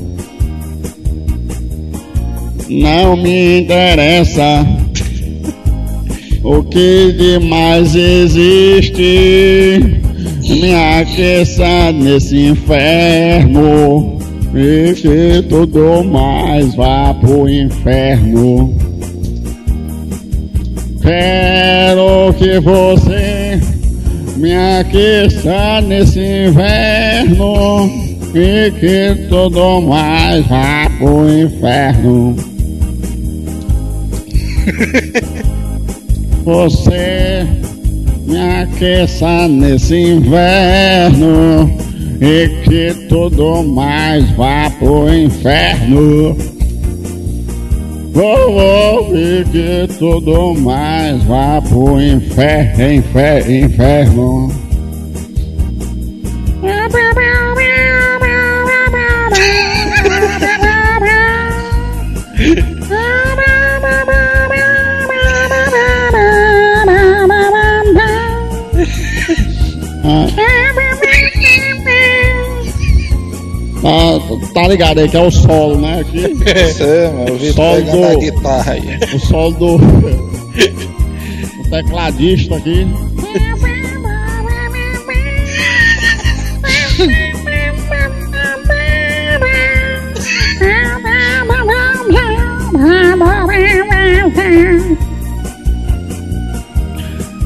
Não 2.81 3.15
me 3.15 3.59
interessa 3.59 4.65
o 6.43 6.63
que 6.63 7.13
demais 7.13 7.95
existe. 7.95 9.79
Me 10.41 10.73
aqueça 10.73 11.91
nesse 11.91 12.47
inferno 12.47 14.17
e 14.55 14.93
que 14.95 15.43
tudo 15.47 16.03
mais 16.03 16.73
vá 16.73 17.13
pro 17.13 17.47
inferno. 17.47 18.73
Quero 20.99 22.33
que 22.39 22.59
você 22.59 23.61
me 24.35 24.51
aqueça 24.55 25.79
nesse 25.81 26.19
inverno 26.19 27.87
e 28.33 28.71
que 28.71 29.27
tudo 29.29 29.79
mais 29.81 30.43
vá 30.47 30.89
pro 30.97 31.29
inferno. 31.29 32.52
Você 36.43 37.47
me 38.27 38.37
aqueça 38.61 39.47
nesse 39.47 39.95
inverno 39.95 41.69
e 42.21 42.49
que 42.63 42.93
tudo 43.07 43.63
mais 43.63 44.29
vá 44.31 44.69
pro 44.79 45.13
inferno. 45.13 46.37
Oh, 48.15 49.09
oh, 49.09 49.15
e 49.15 49.43
que 49.45 49.87
tudo 49.97 50.53
mais 50.55 51.23
vá 51.23 51.61
pro 51.61 51.99
inferno, 52.01 52.93
inferno, 52.93 53.51
inferno. 53.51 54.63
Ah, 73.85 74.17
tá 74.53 74.67
ligado 74.67 74.99
aí 74.99 75.09
que 75.09 75.17
é 75.17 75.19
o 75.19 75.29
solo, 75.31 75.77
né? 75.79 75.99
Aqui. 76.01 76.33
Você, 76.33 77.09
mano, 77.13 77.27
eu 77.29 77.37
vi 77.37 77.51
Solo 77.51 77.81
do- 77.83 78.03
a 78.05 78.15
guitarra 78.15 78.73
aí. 78.73 78.99
O 79.13 79.19
solo 79.19 79.51
do. 79.55 79.75
o 79.75 81.69
tecladista 81.69 82.55
aqui. 82.55 82.87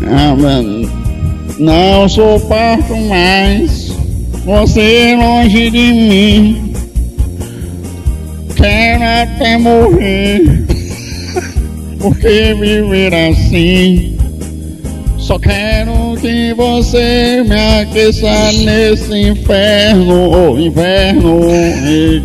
Ah, 0.09 0.35
mano. 0.35 0.96
Não 1.59 2.07
suporto 2.07 2.95
mais 3.09 3.87
você 4.45 5.15
longe 5.15 5.71
de 5.71 5.93
mim. 5.93 6.73
Quero 8.55 9.03
até 9.03 9.57
morrer. 9.57 10.65
Porque 11.99 12.53
viver 12.53 13.13
assim? 13.13 14.17
Só 15.17 15.37
quero 15.39 16.15
que 16.21 16.53
você 16.53 17.43
me 17.45 17.81
aqueça 17.81 18.51
nesse 18.53 19.13
inferno, 19.13 20.29
oh, 20.29 20.59
inferno, 20.59 21.41
e 21.85 22.21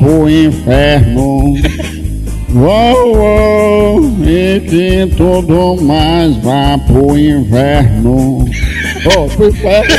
pro 0.00 0.28
inferno. 0.28 1.54
Uou, 2.54 3.14
uou, 3.14 4.00
e 4.26 4.60
que 4.60 5.06
tudo 5.16 5.76
mais 5.82 6.34
vá 6.38 6.78
pro 6.78 7.18
inverno. 7.18 8.48
Oh, 9.04 9.28
pro 9.36 9.48
inferno. 9.48 9.94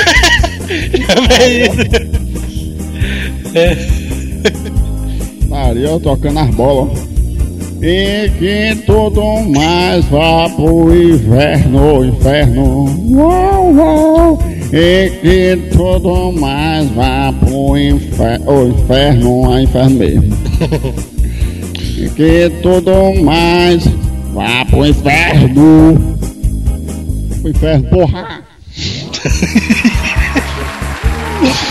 Maria, 5.48 5.90
eu 5.90 6.00
tocando 6.00 6.40
as 6.40 6.50
bolas. 6.55 6.98
E 7.83 8.31
que 8.40 8.75
tudo 8.83 9.42
mais 9.51 10.03
vá 10.05 10.50
pro 10.50 10.92
inferno, 10.92 12.03
inferno. 12.03 12.85
Uou, 13.12 13.75
uou. 13.75 14.40
E 14.74 15.12
que 15.22 15.55
tudo 15.72 16.31
mais 16.31 16.90
vá 16.90 17.31
pro 17.31 17.77
inferno, 17.77 18.46
oh, 18.48 18.68
inferno, 18.70 19.55
é 19.55 19.62
inferno 19.62 19.96
mesmo. 20.00 20.38
que 22.07 22.50
tudo 22.62 23.14
mais 23.24 23.83
vá 24.33 24.64
pro 24.66 24.85
inferno. 24.85 25.98
Pro 27.42 27.50
inferno, 27.50 27.90
porra. 27.90 28.44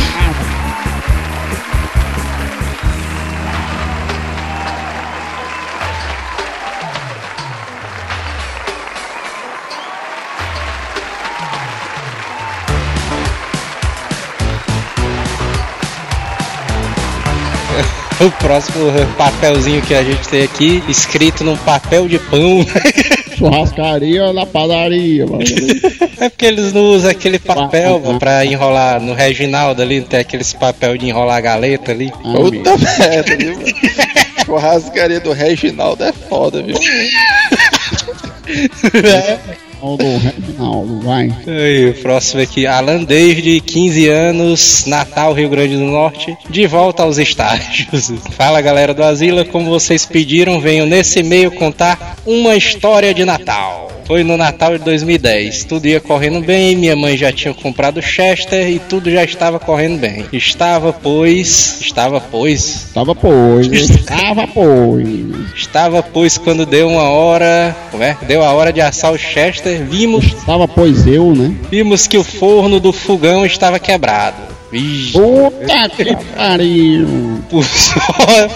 O 18.25 18.31
próximo 18.33 18.91
papelzinho 19.17 19.81
que 19.83 19.95
a 19.95 20.03
gente 20.03 20.27
tem 20.29 20.43
aqui, 20.43 20.83
escrito 20.89 21.45
num 21.45 21.57
papel 21.57 22.09
de 22.09 22.19
pão. 22.19 22.67
Churrascaria 23.39 24.33
na 24.33 24.45
padaria, 24.45 25.25
mano. 25.25 25.45
É 26.19 26.29
porque 26.29 26.47
eles 26.47 26.73
não 26.73 26.83
usam 26.83 27.11
aquele 27.13 27.39
papel 27.39 28.01
mano, 28.01 28.19
pra 28.19 28.45
enrolar 28.45 29.01
no 29.01 29.15
Reginaldo 29.15 29.81
ali, 29.81 30.01
tem 30.01 30.19
aqueles 30.19 30.53
papel 30.53 30.99
de 30.99 31.07
enrolar 31.07 31.37
a 31.37 31.41
galeta 31.41 31.93
ali. 31.93 32.13
Ah, 32.13 32.33
Puta 32.35 32.77
merda, 32.77 33.37
viu? 33.37 33.55
mano? 33.55 33.67
Churrascaria 34.45 35.21
do 35.21 35.33
Reginaldo 35.33 36.03
é 36.03 36.13
foda, 36.13 36.61
viu? 36.61 36.75
Ronaldo, 38.93 39.39
Reginaldo, 40.19 41.01
vai. 41.01 41.31
Aí, 41.47 41.91
o 41.91 41.95
próximo 41.95 42.43
aqui, 42.43 42.67
Alan 42.67 43.05
desde 43.05 43.61
15 43.61 44.09
anos, 44.09 44.85
Natal, 44.87 45.33
Rio 45.33 45.49
Grande 45.49 45.77
do 45.77 45.85
Norte, 45.85 46.37
de 46.51 46.67
volta 46.67 47.03
aos 47.03 47.19
estágios. 47.19 48.13
Fala 48.37 48.61
galera 48.61 48.93
do 48.93 49.03
Asila, 49.03 49.45
como 49.45 49.71
vocês 49.71 50.05
pediram, 50.05 50.61
venho 50.61 50.87
nesse 50.87 51.21
e-mail 51.21 51.51
contar 51.51 52.17
uma 52.27 52.57
história 52.57 53.15
de 53.15 53.25
Natal. 53.25 53.98
Foi 54.09 54.25
no 54.25 54.39
Natal 54.39 54.79
de 54.79 54.85
2010, 54.85 55.65
tudo 55.65 55.87
ia 55.87 56.01
correndo 56.01 56.41
bem, 56.41 56.75
minha 56.75 56.97
mãe 56.97 57.15
já 57.15 57.31
tinha 57.31 57.53
comprado 57.53 58.01
Chester 58.01 58.67
e 58.67 58.79
tudo 58.79 59.11
já 59.11 59.23
estava 59.23 59.61
correndo 59.61 60.01
bem. 60.01 60.25
Estava, 60.33 60.95
pois, 60.95 61.79
estava, 61.83 62.19
pois, 62.19 62.87
Tava 62.95 63.15
pois, 63.15 63.67
estava 63.71 64.47
pois. 64.47 65.07
estava, 65.55 66.03
pois, 66.03 66.39
quando 66.39 66.65
deu 66.65 66.89
uma 66.89 67.03
hora, 67.03 67.77
como 67.91 68.03
é? 68.03 68.17
Deu 68.27 68.43
a 68.43 68.51
hora 68.51 68.73
de 68.73 68.81
assar 68.81 69.13
o 69.13 69.19
Chester, 69.19 69.85
vimos 69.85 70.25
Estava 70.25 70.67
pois 70.67 71.07
eu, 71.07 71.35
né? 71.35 71.55
Vimos 71.71 72.07
que 72.07 72.17
o 72.17 72.25
forno 72.25 72.81
do 72.81 72.95
fogão 72.95 73.45
estava 73.45 73.79
quebrado. 73.79 74.58
Puta 75.13 75.89
que 75.97 76.17
pariu. 76.37 77.09
por, 77.51 77.65
so- 77.65 78.01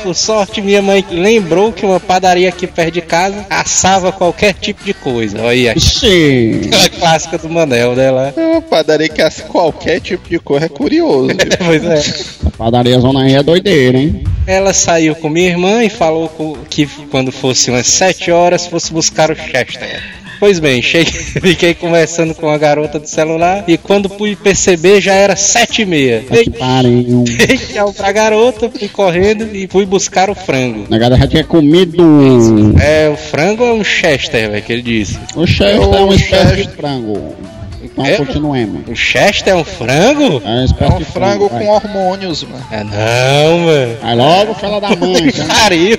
por 0.02 0.14
sorte, 0.14 0.60
minha 0.60 0.82
mãe 0.82 1.04
lembrou 1.10 1.72
que 1.72 1.84
uma 1.86 1.98
padaria 1.98 2.48
aqui 2.48 2.66
perto 2.66 2.92
de 2.94 3.00
casa 3.00 3.46
assava 3.48 4.12
qualquer 4.12 4.52
tipo 4.54 4.84
de 4.84 4.92
coisa. 4.92 5.38
Olha 5.40 5.70
aí, 5.70 5.76
Ixi. 5.76 6.62
aquela 6.66 6.88
clássica 7.00 7.38
do 7.38 7.48
Manel 7.48 7.94
dela. 7.94 8.32
É 8.36 8.40
uma 8.46 8.62
padaria 8.62 9.08
que 9.08 9.22
assa 9.22 9.42
qualquer 9.44 10.00
tipo 10.00 10.28
de 10.28 10.38
cor 10.38 10.62
é 10.62 10.68
curioso, 10.68 11.28
viu? 11.28 11.36
Pois 11.64 11.84
é. 11.84 12.02
A 12.46 12.50
padaria 12.50 12.98
zona 13.00 13.22
aí 13.24 13.34
é 13.34 13.42
doideira, 13.42 13.98
hein? 13.98 14.24
Ela 14.46 14.72
saiu 14.74 15.14
com 15.14 15.28
minha 15.28 15.48
irmã 15.48 15.82
e 15.84 15.88
falou 15.88 16.30
que 16.68 16.86
quando 17.10 17.30
fosse 17.32 17.70
umas 17.70 17.86
7 17.86 18.30
horas 18.30 18.66
fosse 18.66 18.92
buscar 18.92 19.30
o 19.30 19.34
Chester. 19.36 20.02
Pois 20.42 20.58
bem, 20.58 20.82
cheguei, 20.82 21.12
fiquei 21.40 21.72
conversando 21.72 22.34
com 22.34 22.50
a 22.50 22.58
garota 22.58 22.98
do 22.98 23.06
celular 23.08 23.62
e 23.68 23.78
quando 23.78 24.08
fui 24.08 24.34
perceber 24.34 25.00
já 25.00 25.14
era 25.14 25.36
sete 25.36 25.82
e 25.82 25.86
meia. 25.86 26.24
Pariu. 26.58 27.22
Dei 27.22 27.56
tchau 27.72 27.92
pra 27.92 28.10
garota, 28.10 28.68
fui 28.68 28.88
correndo 28.88 29.48
e 29.54 29.68
fui 29.68 29.86
buscar 29.86 30.28
o 30.28 30.34
frango. 30.34 30.84
A 30.92 30.98
galera 30.98 31.20
já 31.22 31.28
tinha 31.28 31.44
comido. 31.44 32.74
É, 32.82 33.08
o 33.08 33.16
frango 33.16 33.62
é 33.62 33.72
um 33.72 33.84
Chester, 33.84 34.50
velho, 34.50 34.62
que 34.64 34.72
ele 34.72 34.82
disse. 34.82 35.16
O 35.36 35.46
Chester 35.46 35.76
é 35.76 35.78
uma 35.78 36.06
O 36.06 36.12
espécie 36.12 36.56
de 36.56 36.62
Chester. 36.64 36.74
frango. 36.76 37.36
Então 37.80 38.04
É? 38.04 38.16
continuemos. 38.16 38.82
O 38.88 38.96
Chester 38.96 39.52
é 39.52 39.56
um 39.56 39.62
frango? 39.62 40.42
É 40.44 40.48
uma 40.48 40.62
É 40.62 40.64
espécie 40.64 40.92
um 40.92 40.98
de 40.98 41.04
frango 41.04 41.48
vai. 41.48 41.62
com 41.64 41.70
hormônios, 41.70 42.42
mano. 42.42 42.64
É 42.72 42.82
não, 42.82 43.58
mano. 43.60 43.96
Vai 44.02 44.16
logo, 44.16 44.54
fala 44.54 44.80
da 44.80 44.88
mãe. 44.96 45.22
Que 45.30 45.40
então. 45.40 45.46
pariu. 45.46 45.96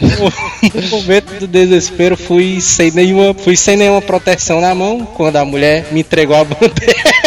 No 0.00 0.82
momento 0.88 1.40
do 1.40 1.46
desespero, 1.46 2.16
fui 2.16 2.60
sem 2.60 2.90
nenhuma, 2.90 3.34
fui 3.34 3.56
sem 3.56 3.76
nenhuma 3.76 4.02
proteção 4.02 4.60
na 4.60 4.74
mão 4.74 5.04
quando 5.04 5.36
a 5.36 5.44
mulher 5.44 5.86
me 5.90 6.00
entregou 6.00 6.36
a 6.36 6.44
bandeja. 6.44 7.18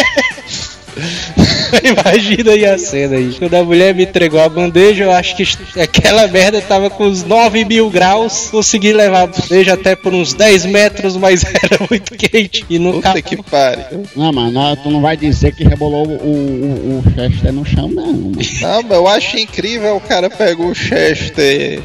Imagina 1.82 2.52
aí 2.52 2.64
a 2.66 2.78
cena 2.78 3.16
aí. 3.16 3.34
Quando 3.38 3.54
a 3.54 3.64
mulher 3.64 3.94
me 3.94 4.04
entregou 4.04 4.40
a 4.40 4.48
bandeja, 4.48 5.04
eu 5.04 5.12
acho 5.12 5.34
que 5.36 5.44
aquela 5.80 6.26
merda 6.28 6.60
tava 6.60 6.90
com 6.90 7.04
uns 7.04 7.24
9 7.24 7.64
mil 7.64 7.88
graus. 7.88 8.48
Consegui 8.50 8.92
levar 8.92 9.22
a 9.22 9.26
bandeja 9.26 9.74
até 9.74 9.96
por 9.96 10.12
uns 10.12 10.34
10 10.34 10.66
metros, 10.66 11.16
mas 11.16 11.44
era 11.62 11.78
muito 11.88 12.14
quente. 12.16 12.64
E 12.68 12.78
no 12.78 12.94
Puta 12.94 13.22
que 13.22 13.42
pariu. 13.42 14.04
Não, 14.14 14.32
mano, 14.32 14.76
tu 14.76 14.90
não 14.90 15.00
vai 15.00 15.16
dizer 15.16 15.54
que 15.54 15.64
rebolou 15.64 16.06
o, 16.06 16.10
o, 16.10 16.98
o 16.98 17.04
Chester 17.14 17.52
no 17.52 17.64
chão, 17.64 17.88
não. 17.88 18.06
Mano. 18.06 18.32
Não, 18.60 18.82
mas 18.82 18.92
eu 18.92 19.08
acho 19.08 19.38
incrível 19.38 19.96
o 19.96 20.00
cara 20.00 20.28
pegou 20.28 20.68
o 20.68 20.74
Chester. 20.74 21.80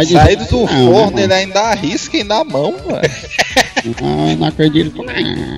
Dizer 0.00 0.18
Saído 0.18 0.44
do 0.46 0.60
não, 0.60 0.66
forno, 0.66 1.16
né, 1.16 1.22
ele 1.22 1.32
ainda 1.32 1.60
arrisca 1.60 2.16
e 2.16 2.24
na 2.24 2.42
mão, 2.42 2.72
mano. 2.72 2.90
mano? 2.90 3.96
Não, 4.00 4.36
não 4.36 4.46
acredito. 4.48 5.02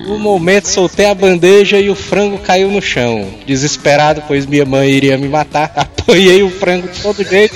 No 0.07 0.19
momento, 0.19 0.67
soltei 0.67 1.05
a 1.05 1.15
bandeja 1.15 1.79
e 1.79 1.89
o 1.89 1.95
frango 1.95 2.37
caiu 2.37 2.69
no 2.69 2.81
chão. 2.81 3.27
Desesperado, 3.45 4.23
pois 4.27 4.45
minha 4.45 4.65
mãe 4.65 4.89
iria 4.89 5.17
me 5.17 5.27
matar. 5.27 5.71
Apanhei 5.75 6.43
o 6.43 6.49
frango 6.49 6.87
de 6.87 7.01
todo 7.01 7.23
jeito. 7.23 7.55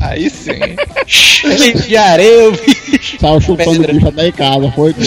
Aí 0.00 0.30
sim. 0.30 0.52
Cheio 1.06 1.74
de 1.74 1.96
areia, 1.96 2.50
bicho. 2.50 3.18
Saiu 3.20 3.40
chutando 3.40 3.82
o 3.82 3.92
bicho 3.92 4.08
até 4.08 4.28
em 4.28 4.32
casa, 4.32 4.72
foi 4.72 4.94
tu. 4.94 5.02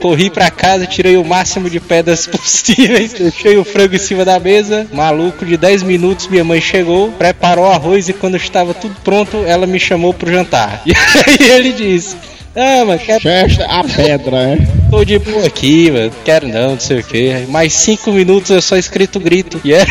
Corri 0.00 0.30
pra 0.30 0.50
casa, 0.50 0.86
tirei 0.86 1.16
o 1.16 1.24
máximo 1.24 1.68
de 1.68 1.80
pedras 1.80 2.26
possíveis, 2.28 3.12
deixei 3.12 3.56
o 3.56 3.64
frango 3.64 3.96
em 3.96 3.98
cima 3.98 4.24
da 4.24 4.38
mesa. 4.38 4.86
Maluco, 4.92 5.44
de 5.44 5.56
10 5.56 5.82
minutos 5.82 6.28
minha 6.28 6.44
mãe 6.44 6.60
chegou, 6.60 7.10
preparou 7.12 7.64
o 7.64 7.70
arroz 7.70 8.08
e 8.08 8.12
quando 8.12 8.36
estava 8.36 8.72
tudo 8.74 8.94
pronto, 9.02 9.44
ela 9.46 9.66
me 9.66 9.80
chamou 9.80 10.14
pro 10.14 10.30
jantar. 10.30 10.82
E 10.88 10.92
aí 10.94 11.50
ele 11.50 11.72
disse: 11.72 12.16
Ah, 12.54 12.84
mas 12.86 13.02
quer 13.02 13.20
Chester, 13.20 13.66
a 13.68 13.84
pedra, 13.84 14.36
é. 14.36 14.58
tô 14.90 15.04
de 15.04 15.18
boa 15.18 15.46
aqui, 15.46 15.90
mano. 15.90 16.12
Quero 16.24 16.48
não, 16.48 16.72
não 16.72 16.80
sei 16.80 17.00
o 17.00 17.04
que. 17.04 17.46
Mais 17.48 17.72
5 17.72 18.12
minutos 18.12 18.50
eu 18.50 18.62
só 18.62 18.76
escrito 18.76 19.20
grito. 19.20 19.60
E 19.64 19.72
era. 19.72 19.86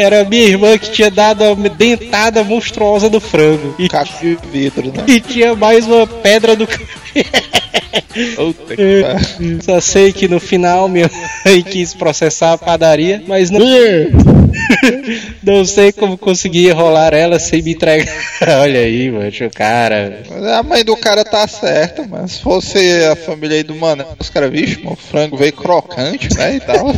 Era 0.00 0.24
minha 0.24 0.44
irmã 0.44 0.78
que 0.78 0.90
tinha 0.90 1.10
dado 1.10 1.44
a 1.44 1.54
dentada 1.54 2.42
monstruosa 2.42 3.08
do 3.08 3.20
frango. 3.20 3.74
E, 3.78 3.88
Caco 3.88 4.12
de 4.20 4.38
vidro, 4.50 4.86
né? 4.88 5.04
e 5.06 5.20
tinha 5.20 5.54
mais 5.54 5.86
uma 5.86 6.06
pedra 6.06 6.56
do 6.56 6.66
Puta 8.36 8.76
que 8.76 9.02
pariu. 9.02 9.62
Só 9.62 9.80
sei 9.80 10.12
que 10.12 10.28
no 10.28 10.40
final 10.40 10.88
minha 10.88 11.10
mãe 11.44 11.62
quis 11.64 11.94
processar 11.94 12.52
a 12.52 12.58
padaria, 12.58 13.22
mas 13.26 13.50
não, 13.50 13.60
não 15.42 15.64
sei 15.64 15.92
como 15.92 16.18
consegui 16.18 16.68
enrolar 16.68 17.14
ela 17.14 17.38
sem 17.38 17.62
me 17.62 17.72
entregar. 17.72 18.12
Olha 18.60 18.80
aí, 18.80 19.10
mano, 19.10 19.30
o 19.30 19.50
cara. 19.50 20.22
A 20.58 20.62
mãe 20.62 20.84
do 20.84 20.96
cara 20.96 21.24
tá 21.24 21.46
certa, 21.46 22.06
mas 22.08 22.32
se 22.32 22.40
fosse 22.40 22.78
a 23.04 23.16
família 23.16 23.56
aí 23.56 23.62
do 23.62 23.74
mano, 23.74 24.04
os 24.18 24.30
caras, 24.30 24.50
vixe, 24.50 24.78
mano, 24.78 24.92
o 24.92 24.96
frango 24.96 25.36
veio 25.36 25.52
crocante, 25.52 26.28
né, 26.36 26.56
e 26.56 26.60
tal. 26.60 26.94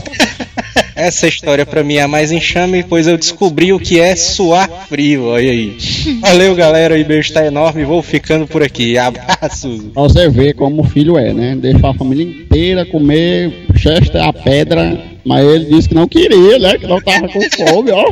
Essa 1.03 1.27
história 1.27 1.67
pra 1.67 1.83
mim 1.83 1.95
é 1.97 2.03
a 2.03 2.07
mais 2.07 2.31
enxame, 2.31 2.85
pois 2.85 3.09
eu 3.09 3.19
descobri 3.19 3.73
o 3.73 3.81
que 3.81 3.99
é 3.99 4.15
suar 4.15 4.69
frio. 4.89 5.25
Olha 5.25 5.51
aí. 5.51 5.77
Valeu, 6.21 6.55
galera. 6.55 6.97
O 6.97 7.05
beijo 7.05 7.33
tá 7.33 7.45
enorme. 7.45 7.85
Vou 7.85 8.01
ficando 8.01 8.47
por 8.47 8.63
aqui. 8.63 8.97
Abraços. 8.97 9.83
pra 9.93 10.03
você 10.05 10.29
ver 10.29 10.55
como 10.55 10.83
o 10.83 10.85
filho 10.85 11.19
é, 11.19 11.35
né? 11.35 11.57
Deixou 11.61 11.91
a 11.91 11.95
família 11.95 12.25
inteira 12.25 12.87
comer 12.87 13.67
Chester, 13.75 14.23
a 14.23 14.33
pedra. 14.33 15.12
Mas 15.25 15.47
ele 15.47 15.65
disse 15.67 15.89
que 15.89 15.95
não 15.95 16.09
queria, 16.09 16.59
né? 16.59 16.79
Que 16.79 16.87
não 16.87 17.01
tava 17.01 17.29
com 17.29 17.41
fome, 17.43 17.91
ó. 17.93 18.05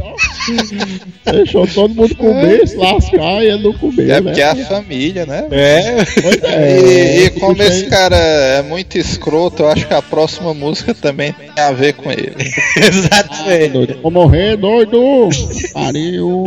Deixou 1.32 1.66
todo 1.66 1.94
mundo 1.94 2.14
comer, 2.16 2.66
se 2.68 2.76
lascar 2.76 3.42
e 3.42 3.48
ele 3.48 3.62
não 3.64 3.72
comeu, 3.72 4.04
É 4.04 4.20
né? 4.20 4.22
porque 4.22 4.40
é 4.40 4.44
a 4.44 4.56
família, 4.56 5.26
né? 5.26 5.46
É. 5.50 6.04
Pois 6.22 6.42
é, 6.42 6.80
E, 6.80 7.24
e 7.26 7.30
como 7.30 7.60
esse 7.62 7.86
cara 7.86 8.16
é 8.16 8.62
muito 8.62 8.96
escroto, 8.96 9.62
eu 9.64 9.68
acho 9.68 9.86
que 9.86 9.94
a 9.94 10.02
próxima 10.02 10.54
música 10.54 10.94
também 10.94 11.32
tem 11.32 11.50
a 11.64 11.72
ver 11.72 11.94
com 11.94 12.10
ele. 12.10 12.32
Exatamente. 12.76 13.68
Doido. 13.70 13.98
Vou 14.02 14.10
morrer, 14.10 14.56
doido! 14.56 15.28
Pariu! 15.72 16.44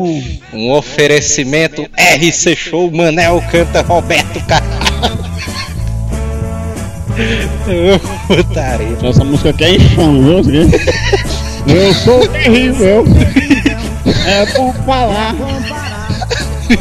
Um 0.53 0.71
oferecimento 0.71 1.81
RC 1.97 2.55
Show 2.55 2.89
Manel 2.91 3.43
canta 3.51 3.81
Roberto 3.81 4.39
Carlos. 4.47 5.32
Putaria. 8.27 8.97
Essa 9.09 9.23
música 9.23 9.49
aqui 9.49 9.63
é 9.63 9.75
enxame, 9.75 10.21
viu? 10.21 10.39
Aqui. 10.39 10.71
Eu 11.67 11.93
sou 11.93 12.27
terrível! 12.27 13.05
É 14.25 14.45
por 14.47 14.73
falar! 14.85 15.35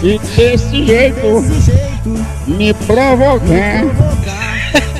E 0.03 0.19
desse 0.37 0.85
jeito 0.85 1.45
me 2.47 2.73
provocar. 2.75 3.85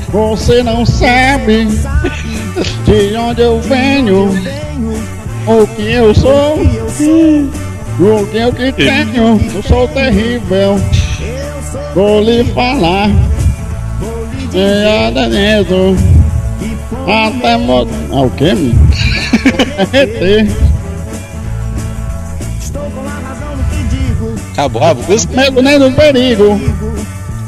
Você 0.09 0.61
não 0.61 0.85
sabe 0.85 1.67
de 2.85 3.17
onde 3.17 3.41
eu 3.41 3.59
venho, 3.61 4.29
o 5.47 5.67
que 5.67 5.91
eu 5.91 6.13
sou, 6.13 6.59
o 6.59 8.27
que 8.27 8.37
eu 8.37 8.53
que 8.53 8.71
tenho. 8.73 9.41
Eu 9.55 9.63
sou 9.63 9.87
terrível. 9.87 10.79
Vou 11.95 12.21
lhe 12.21 12.43
falar. 12.53 13.09
Nada 14.53 15.29
dentro. 15.29 15.95
Até 17.07 17.57
mo... 17.57 17.87
Ah, 18.11 18.21
o 18.21 18.29
quê? 18.31 18.53
menino? 18.53 18.87
Derreter. 19.91 20.47
Acabou 24.53 24.83
a 24.83 24.93
música. 24.93 25.35
Medo 25.35 25.61
nem 25.63 25.79
do 25.79 25.91
perigo. 25.91 26.61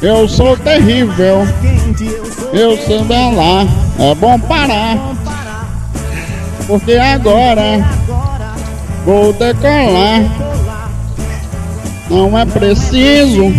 Eu 0.01 0.27
sou 0.27 0.57
terrível. 0.57 1.47
Eu 2.51 2.77
sei 2.77 2.97
lá. 2.99 3.67
É 3.99 4.15
bom 4.15 4.39
parar. 4.39 4.97
Porque 6.65 6.93
agora 6.93 7.87
vou 9.05 9.31
decolar. 9.33 10.21
Não 12.09 12.37
é 12.37 12.45
preciso 12.45 13.53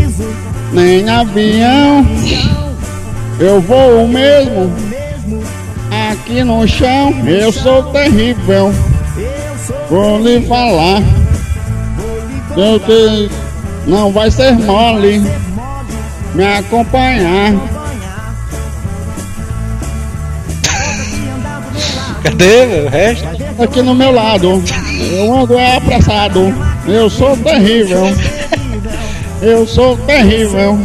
nem 0.72 1.09
avião. 1.09 2.04
Eu 3.38 3.61
vou 3.61 4.09
mesmo 4.09 4.72
aqui 6.11 6.42
no 6.42 6.66
chão. 6.66 7.12
Eu 7.27 7.53
sou 7.53 7.83
terrível. 7.92 8.72
Vou 9.90 10.18
lhe 10.20 10.40
falar. 10.46 11.03
Eu 12.57 12.81
que 12.81 13.31
não 13.87 14.11
vai 14.11 14.31
ser 14.31 14.53
mole 14.53 15.22
me 16.35 16.44
acompanhar. 16.44 17.53
Cadê 22.22 22.85
o 22.87 22.88
resto? 22.88 23.27
Aqui 23.62 23.83
no 23.83 23.94
meu 23.94 24.12
lado, 24.12 24.62
eu 25.12 25.35
ando 25.35 25.59
é 25.59 25.77
apressado. 25.77 26.55
Eu 26.87 27.11
sou 27.11 27.37
terrível. 27.37 28.05
Eu 29.42 29.66
sou 29.66 29.96
terrível. 29.99 30.79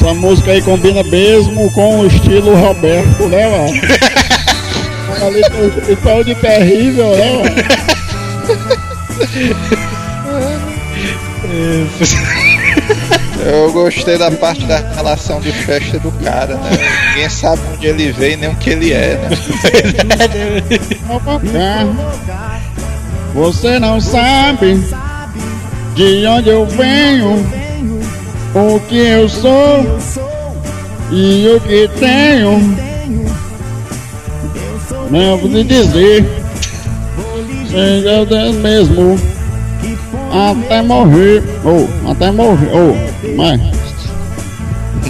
Essa 0.00 0.14
música 0.14 0.52
aí 0.52 0.62
combina 0.62 1.02
mesmo 1.02 1.70
com 1.72 2.00
o 2.00 2.06
estilo 2.06 2.56
Roberto, 2.56 3.28
né, 3.28 3.46
mano? 3.50 3.66
Ali 5.22 5.42
o 5.92 5.96
tom 5.96 6.24
de 6.24 6.34
terrível, 6.36 7.14
né, 7.14 7.32
mano? 7.32 7.50
Eu 13.44 13.70
gostei 13.72 14.16
da 14.16 14.30
parte 14.30 14.64
da 14.64 14.78
relação 14.78 15.38
de 15.38 15.52
festa 15.52 15.98
do 15.98 16.10
cara, 16.12 16.54
né? 16.54 16.70
Ninguém 17.10 17.28
sabe 17.28 17.60
onde 17.74 17.86
ele 17.86 18.10
veio 18.10 18.38
nem 18.38 18.48
o 18.48 18.56
que 18.56 18.70
ele 18.70 18.94
é, 18.94 19.18
né? 19.18 19.28
Você 23.34 23.78
não 23.78 24.00
sabe 24.00 24.82
de 25.94 26.26
onde 26.26 26.48
eu 26.48 26.66
venho, 26.66 27.59
o 28.54 28.80
que 28.80 28.96
eu 28.96 29.28
sou 29.28 29.86
e 31.10 31.48
o 31.48 31.60
que 31.60 31.88
tenho. 31.98 32.58
Não 35.10 35.38
vou 35.38 35.50
lhe 35.50 35.64
dizer, 35.64 36.24
seja 37.68 38.24
Deus 38.24 38.56
mesmo, 38.56 39.18
até 40.32 40.82
morrer, 40.82 41.42
ou 41.64 41.88
até 42.10 42.30
morrer, 42.30 42.70
ou, 42.72 42.96
mas 43.36 43.60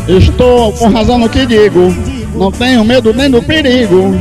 estou 0.09 0.73
com 0.73 0.89
razão 0.89 1.19
no 1.19 1.29
que 1.29 1.45
digo, 1.45 1.95
não 2.35 2.51
tenho 2.51 2.85
medo 2.85 3.13
nem 3.13 3.31
do 3.31 3.43
perigo. 3.43 4.15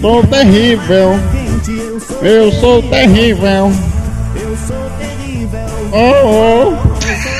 Sou 0.00 0.22
terrível. 0.24 1.18
Eu 2.22 2.52
sou 2.52 2.82
terrível. 2.82 3.72
Oh, 5.92 6.76
oh. 6.78 7.35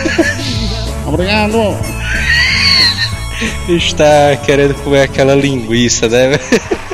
Obrigado. 1.07 1.77
Está 3.69 4.37
querendo 4.45 4.75
comer 4.83 5.03
aquela 5.03 5.35
linguiça, 5.35 6.09
né? 6.09 6.39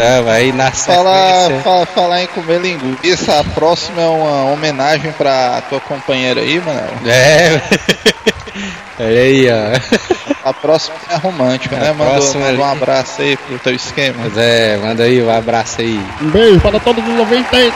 É, 0.00 0.20
vai 0.22 0.50
na 0.50 0.72
falar, 0.72 1.48
fala, 1.62 1.86
falar 1.86 2.22
em 2.24 2.26
comer 2.26 2.60
linguiça, 2.60 3.38
a 3.38 3.44
próxima 3.44 4.02
é 4.02 4.08
uma 4.08 4.44
homenagem 4.46 5.12
pra 5.12 5.62
tua 5.68 5.78
companheira 5.78 6.40
aí, 6.40 6.60
mano. 6.60 6.88
É. 7.06 7.62
Olha 8.98 9.20
aí, 9.20 9.46
ó. 9.48 10.48
A 10.48 10.52
próxima 10.52 10.96
é 11.10 11.16
romântica, 11.16 11.76
a 11.76 11.78
né? 11.78 11.92
Manda, 11.92 12.38
manda 12.38 12.60
um 12.60 12.64
abraço 12.64 13.22
aí 13.22 13.36
pro 13.36 13.58
teu 13.60 13.74
esquema. 13.74 14.16
Pois 14.22 14.36
é, 14.36 14.76
manda 14.78 15.04
aí 15.04 15.22
um 15.22 15.30
abraço 15.30 15.80
aí. 15.80 16.00
Um 16.20 16.30
beijo 16.30 16.60
para 16.60 16.80
todos 16.80 17.06
os 17.06 17.18
ouvintes. 17.20 17.72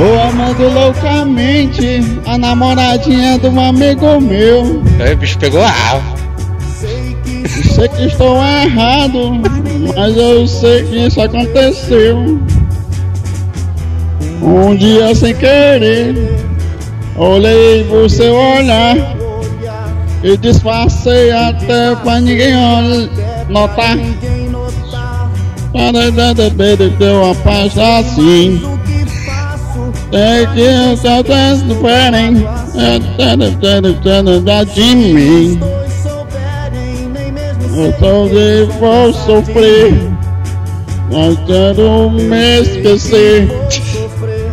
Estou 0.00 0.18
amando 0.18 0.66
loucamente 0.70 2.00
a 2.24 2.38
namoradinha 2.38 3.38
de 3.38 3.48
um 3.48 3.60
amigo 3.60 4.18
meu. 4.18 4.82
É, 4.98 5.12
o 5.12 5.16
bicho 5.18 5.38
pegou 5.38 5.62
a 5.62 6.00
Sei 7.74 7.86
que 7.86 8.06
estou 8.06 8.38
errado, 8.42 9.32
mas 9.94 10.16
eu 10.16 10.46
sei 10.46 10.84
que 10.84 11.06
isso 11.06 11.20
aconteceu. 11.20 12.16
Um 14.40 14.74
dia 14.74 15.14
sem 15.14 15.34
querer, 15.34 16.14
olhei 17.14 17.84
pro 17.84 18.08
seu 18.08 18.34
olhar 18.34 18.96
e 20.22 20.34
disfarcei 20.38 21.30
até 21.30 21.94
pra 21.96 22.20
ninguém 22.20 22.54
notar. 23.50 23.98
Para 25.74 26.10
de 26.10 26.88
deu 26.88 27.22
uma 27.22 27.34
paz 27.34 27.76
assim. 27.76 28.79
Só 30.96 31.22
tô 31.22 31.32
diferente. 31.66 32.44
É 32.76 32.98
de 34.64 34.94
mim. 34.96 35.60
Eu 37.76 37.92
também 37.94 38.66
vou 38.78 39.12
sofrer. 39.12 39.94
Mas 41.12 41.38
quero 41.46 42.10
me 42.10 42.60
esquecer. 42.60 43.48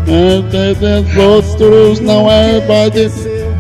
Antes 0.08 0.78
dos 0.80 1.18
outros 1.18 2.00
não 2.00 2.32
é 2.32 2.62
pode. 2.62 3.12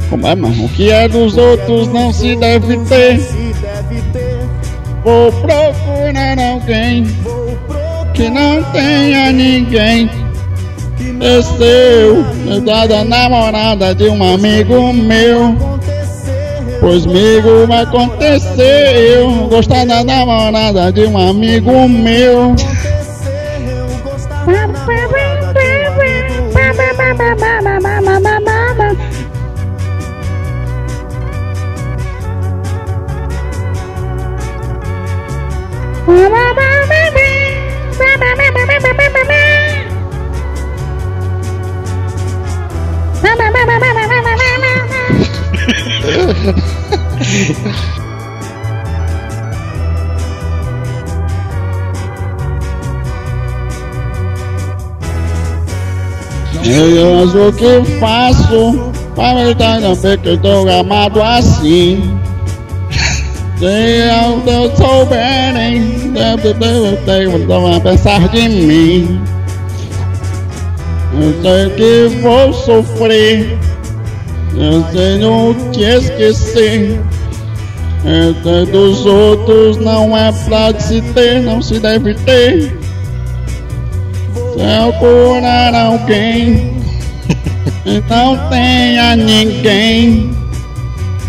Como 0.10 0.27
é, 0.27 0.36
mano? 0.36 0.65
O 0.65 0.69
que 0.69 0.91
é 0.91 1.07
dos 1.07 1.38
outros 1.38 1.88
não 1.89 2.13
se 2.13 2.36
deve 2.36 2.77
ter. 2.86 3.19
Vou 5.03 5.31
procurar 5.31 6.38
alguém 6.39 7.05
que 8.13 8.29
não 8.29 8.63
tenha 8.71 9.31
ninguém. 9.31 10.27
Desceu, 11.19 12.25
da 12.88 13.03
namorada 13.03 13.95
de 13.95 14.06
um 14.10 14.34
amigo 14.34 14.93
meu. 14.93 15.56
Pois 16.80 17.06
comigo 17.06 17.65
vai 17.67 17.84
acontecer 17.84 19.17
eu 19.17 19.47
gostar 19.47 19.86
da 19.86 20.03
namorada 20.03 20.91
de 20.91 21.06
um 21.06 21.17
amigo 21.17 21.89
meu. 21.89 22.56
Eu 56.69 57.23
acho 57.23 57.53
que 57.58 57.99
faço 57.99 58.91
para 59.15 59.41
evitar 59.41 59.80
também 59.80 60.17
que 60.17 60.30
eu 60.30 60.36
estou 60.36 60.69
amado 60.69 61.21
assim. 61.23 62.19
Se 63.58 63.65
eu 64.45 64.75
souberem, 64.75 66.12
deve 66.12 66.53
pensar 67.80 68.27
de 68.30 68.49
mim. 68.49 69.21
Eu 71.19 71.41
sei 71.41 71.69
que 71.71 72.21
vou 72.21 72.53
sofrer, 72.53 73.58
eu 74.56 74.84
tenho 74.91 75.56
que 75.71 75.84
esquecer. 75.84 77.01
Entre 78.06 78.71
dos 78.71 79.06
outros 79.06 79.77
não 79.77 80.15
é 80.15 80.32
pra 80.47 80.80
se 80.80 81.01
ter, 81.13 81.41
não 81.41 81.62
se 81.62 81.80
deve 81.80 82.13
ter. 82.13 82.77
Se 84.58 84.63
eu 84.63 84.91
curar 84.93 85.76
alguém, 85.76 86.74
não 88.10 88.50
tenha 88.50 89.15
ninguém. 89.15 90.32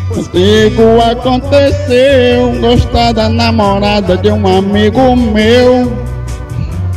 Contigo 0.09 0.99
aconteceu 1.11 2.59
gostar 2.59 3.13
da 3.13 3.29
namorada 3.29 4.17
de 4.17 4.31
um 4.31 4.49
amigo 4.49 5.15
meu. 5.15 5.93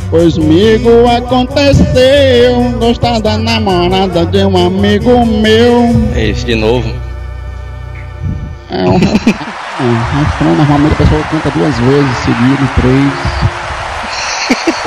Pois 0.08 0.38
comigo 0.38 1.06
aconteceu 1.06 2.78
gostar 2.78 3.20
da 3.20 3.36
namorada 3.36 4.24
de 4.24 4.42
um 4.46 4.56
amigo 4.56 5.26
meu. 5.26 6.10
É 6.14 6.28
esse 6.30 6.46
de 6.46 6.54
novo. 6.54 6.90
É 8.70 8.88
um 8.88 8.96
refrão. 8.96 9.34
refrão 10.18 10.54
normalmente 10.54 10.94
a 10.94 10.96
pessoa 10.96 11.22
canta 11.30 11.50
duas 11.50 11.78
vezes 11.78 12.16
seguido, 12.24 12.70
três. 12.80 13.12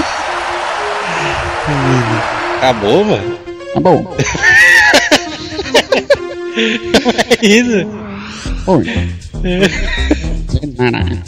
Acabou, 2.57 3.03
mano? 3.03 3.39
Acabou. 3.71 4.15
é 6.55 7.45
isso? 7.45 7.87
Oi. 8.67 8.85
Sem 10.51 11.25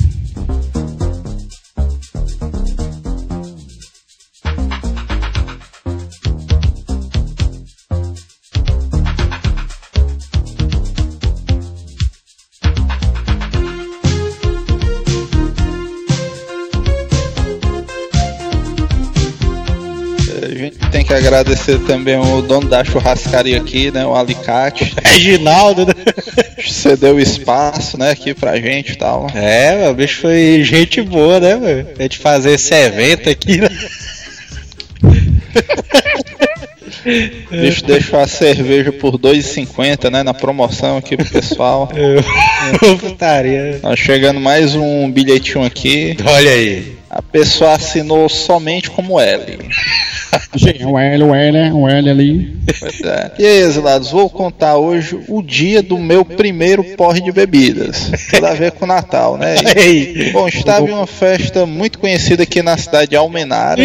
agradecer 21.17 21.79
também 21.79 22.17
o 22.17 22.41
dono 22.41 22.67
da 22.67 22.83
churrascaria 22.83 23.57
aqui, 23.57 23.91
né? 23.91 24.05
O 24.05 24.15
Alicate. 24.15 24.93
Reginaldo, 25.03 25.85
né? 25.85 25.93
Cedeu 26.65 27.19
espaço, 27.19 27.97
né, 27.97 28.11
aqui 28.11 28.33
pra 28.33 28.57
gente 28.57 28.93
e 28.93 28.95
tal. 28.95 29.27
É, 29.33 29.89
o 29.89 29.93
bicho 29.93 30.21
foi 30.21 30.61
gente 30.63 31.01
boa, 31.01 31.39
né, 31.39 31.55
mano? 31.55 31.87
A 31.97 32.01
gente 32.03 32.17
fazer 32.17 32.51
esse 32.51 32.73
evento 32.73 33.29
aqui, 33.29 33.57
né? 33.57 33.69
Bicho 37.49 37.85
deixou 37.85 38.19
a 38.19 38.27
cerveja 38.27 38.91
por 38.91 39.17
2,50, 39.17 40.11
né? 40.11 40.23
Na 40.23 40.33
promoção 40.33 40.97
aqui 40.97 41.15
pro 41.15 41.25
pessoal. 41.25 41.89
Eu, 41.95 42.21
putaria. 42.99 43.79
Tá 43.81 43.95
chegando 43.95 44.39
mais 44.39 44.75
um 44.75 45.09
bilhetinho 45.09 45.63
aqui. 45.63 46.17
Olha 46.25 46.51
aí. 46.51 46.97
A 47.09 47.21
pessoa 47.21 47.73
assinou 47.73 48.27
somente 48.27 48.91
como 48.91 49.19
L. 49.19 49.57
o 50.85 50.97
L, 50.97 51.23
o 51.23 51.35
L, 51.35 51.71
o 51.73 51.87
L 51.87 52.09
ali. 52.09 52.57
Pois 52.79 53.01
é. 53.01 53.31
E 53.39 53.45
aí, 53.45 53.59
exilados, 53.59 54.11
vou 54.11 54.29
contar 54.29 54.77
hoje 54.77 55.19
o 55.27 55.41
dia 55.41 55.81
do 55.81 55.97
meu 55.97 56.25
primeiro 56.25 56.83
porre 56.95 57.21
de 57.21 57.31
bebidas. 57.31 58.11
Tudo 58.29 58.45
a 58.45 58.53
ver 58.53 58.71
com 58.71 58.85
o 58.85 58.87
Natal, 58.87 59.37
né? 59.37 59.55
E, 59.87 60.31
bom, 60.31 60.47
estava 60.47 60.85
em 60.85 60.91
uma 60.91 61.07
festa 61.07 61.65
muito 61.65 61.99
conhecida 61.99 62.43
aqui 62.43 62.61
na 62.61 62.77
cidade 62.77 63.11
de 63.11 63.15
Almenara. 63.15 63.81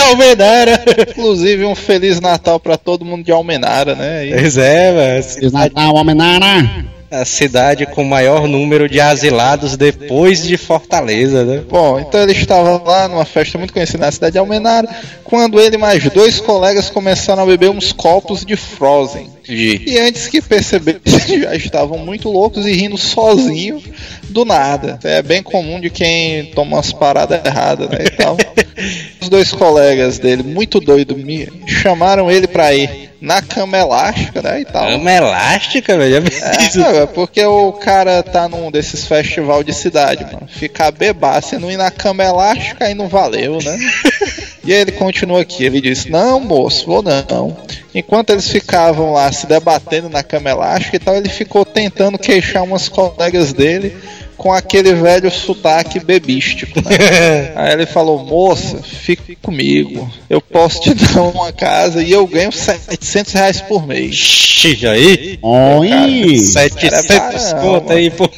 Almenara! 0.00 0.84
Inclusive, 1.10 1.64
um 1.64 1.74
Feliz 1.74 2.20
Natal 2.20 2.58
para 2.58 2.76
todo 2.76 3.04
mundo 3.04 3.24
de 3.24 3.32
Almenara, 3.32 3.94
né? 3.94 4.26
E... 4.26 4.30
Pois 4.30 4.56
é, 4.56 4.92
mas... 4.92 5.34
Feliz 5.34 5.52
Natal, 5.52 5.96
Almenara! 5.96 6.95
A 7.10 7.24
cidade 7.24 7.86
com 7.86 8.04
maior 8.04 8.48
número 8.48 8.88
de 8.88 9.00
asilados 9.00 9.76
depois 9.76 10.42
de 10.42 10.56
Fortaleza, 10.56 11.44
né? 11.44 11.62
Bom, 11.68 12.00
então 12.00 12.20
ele 12.20 12.32
estava 12.32 12.82
lá 12.84 13.08
numa 13.08 13.24
festa 13.24 13.58
muito 13.58 13.72
conhecida 13.72 14.04
na 14.06 14.12
cidade 14.12 14.32
de 14.32 14.38
Almenara, 14.38 14.88
quando 15.24 15.60
ele 15.60 15.76
e 15.76 15.78
mais 15.78 16.02
dois 16.10 16.40
colegas 16.40 16.90
começaram 16.90 17.42
a 17.42 17.46
beber 17.46 17.70
uns 17.70 17.92
copos 17.92 18.44
de 18.44 18.56
Frozen. 18.56 19.35
E 19.48 19.98
antes 19.98 20.28
que 20.28 20.42
percebessem, 20.42 21.40
já 21.42 21.54
estavam 21.54 21.98
muito 21.98 22.30
loucos 22.30 22.66
e 22.66 22.72
rindo 22.72 22.98
sozinho 22.98 23.82
do 24.28 24.44
nada. 24.44 24.98
É 25.04 25.22
bem 25.22 25.42
comum 25.42 25.80
de 25.80 25.90
quem 25.90 26.46
toma 26.46 26.76
umas 26.76 26.92
paradas 26.92 27.44
erradas, 27.44 27.88
né? 27.88 27.98
E 28.04 28.10
tal. 28.10 28.36
Os 29.20 29.28
dois 29.28 29.52
colegas 29.52 30.18
dele, 30.18 30.42
muito 30.42 30.80
doido, 30.80 31.16
me 31.16 31.48
chamaram 31.66 32.30
ele 32.30 32.46
pra 32.46 32.74
ir 32.74 33.10
na 33.20 33.40
cama 33.40 33.78
elástica, 33.78 34.42
né? 34.42 34.60
E 34.60 34.64
tal. 34.64 34.86
Cama 34.88 35.12
elástica, 35.12 35.96
velho? 35.96 36.16
É, 36.16 37.02
é, 37.02 37.06
porque 37.06 37.44
o 37.44 37.72
cara 37.72 38.22
tá 38.22 38.48
num 38.48 38.70
desses 38.70 39.06
festival 39.06 39.64
de 39.64 39.72
cidade, 39.72 40.24
mano. 40.24 40.46
Ficar 40.48 40.90
bebaço 40.90 41.54
e 41.54 41.58
não 41.58 41.70
ir 41.70 41.76
na 41.76 41.90
cama 41.90 42.22
elástica 42.22 42.84
aí 42.84 42.94
não 42.94 43.08
valeu, 43.08 43.58
né? 43.62 43.76
e 44.66 44.72
aí 44.72 44.80
ele 44.80 44.92
continua 44.92 45.40
aqui, 45.42 45.64
ele 45.64 45.80
disse, 45.80 46.10
não, 46.10 46.40
moço, 46.40 46.86
vou 46.86 47.02
não. 47.02 47.56
Enquanto 47.94 48.30
eles 48.30 48.48
ficavam 48.48 49.12
lá 49.12 49.30
se 49.32 49.46
debatendo 49.46 50.08
na 50.08 50.22
cama 50.22 50.50
elástica 50.50 50.96
e 50.96 50.98
tal, 50.98 51.16
ele 51.16 51.28
ficou 51.28 51.64
tentando 51.64 52.18
queixar 52.18 52.62
umas 52.62 52.88
colegas 52.88 53.52
dele 53.52 53.96
com 54.36 54.52
aquele 54.52 54.92
velho 54.94 55.30
sotaque 55.30 55.98
bebístico. 55.98 56.80
Né? 56.80 57.52
Aí 57.56 57.72
ele 57.72 57.86
falou: 57.86 58.18
Moça, 58.18 58.82
fique 58.82 59.34
comigo. 59.36 60.10
Eu 60.28 60.40
posso 60.40 60.80
te 60.82 60.94
dar 60.94 61.22
uma 61.22 61.52
casa 61.52 62.02
e 62.02 62.12
eu 62.12 62.26
ganho 62.26 62.52
700 62.52 63.32
reais 63.32 63.60
por 63.60 63.86
mês. 63.86 64.14
Xixi, 64.14 64.86
aí? 64.86 65.38
Oi! 65.42 66.36
700 66.38 67.52
conto 67.54 67.92
aí, 67.92 68.10
pô. 68.10 68.28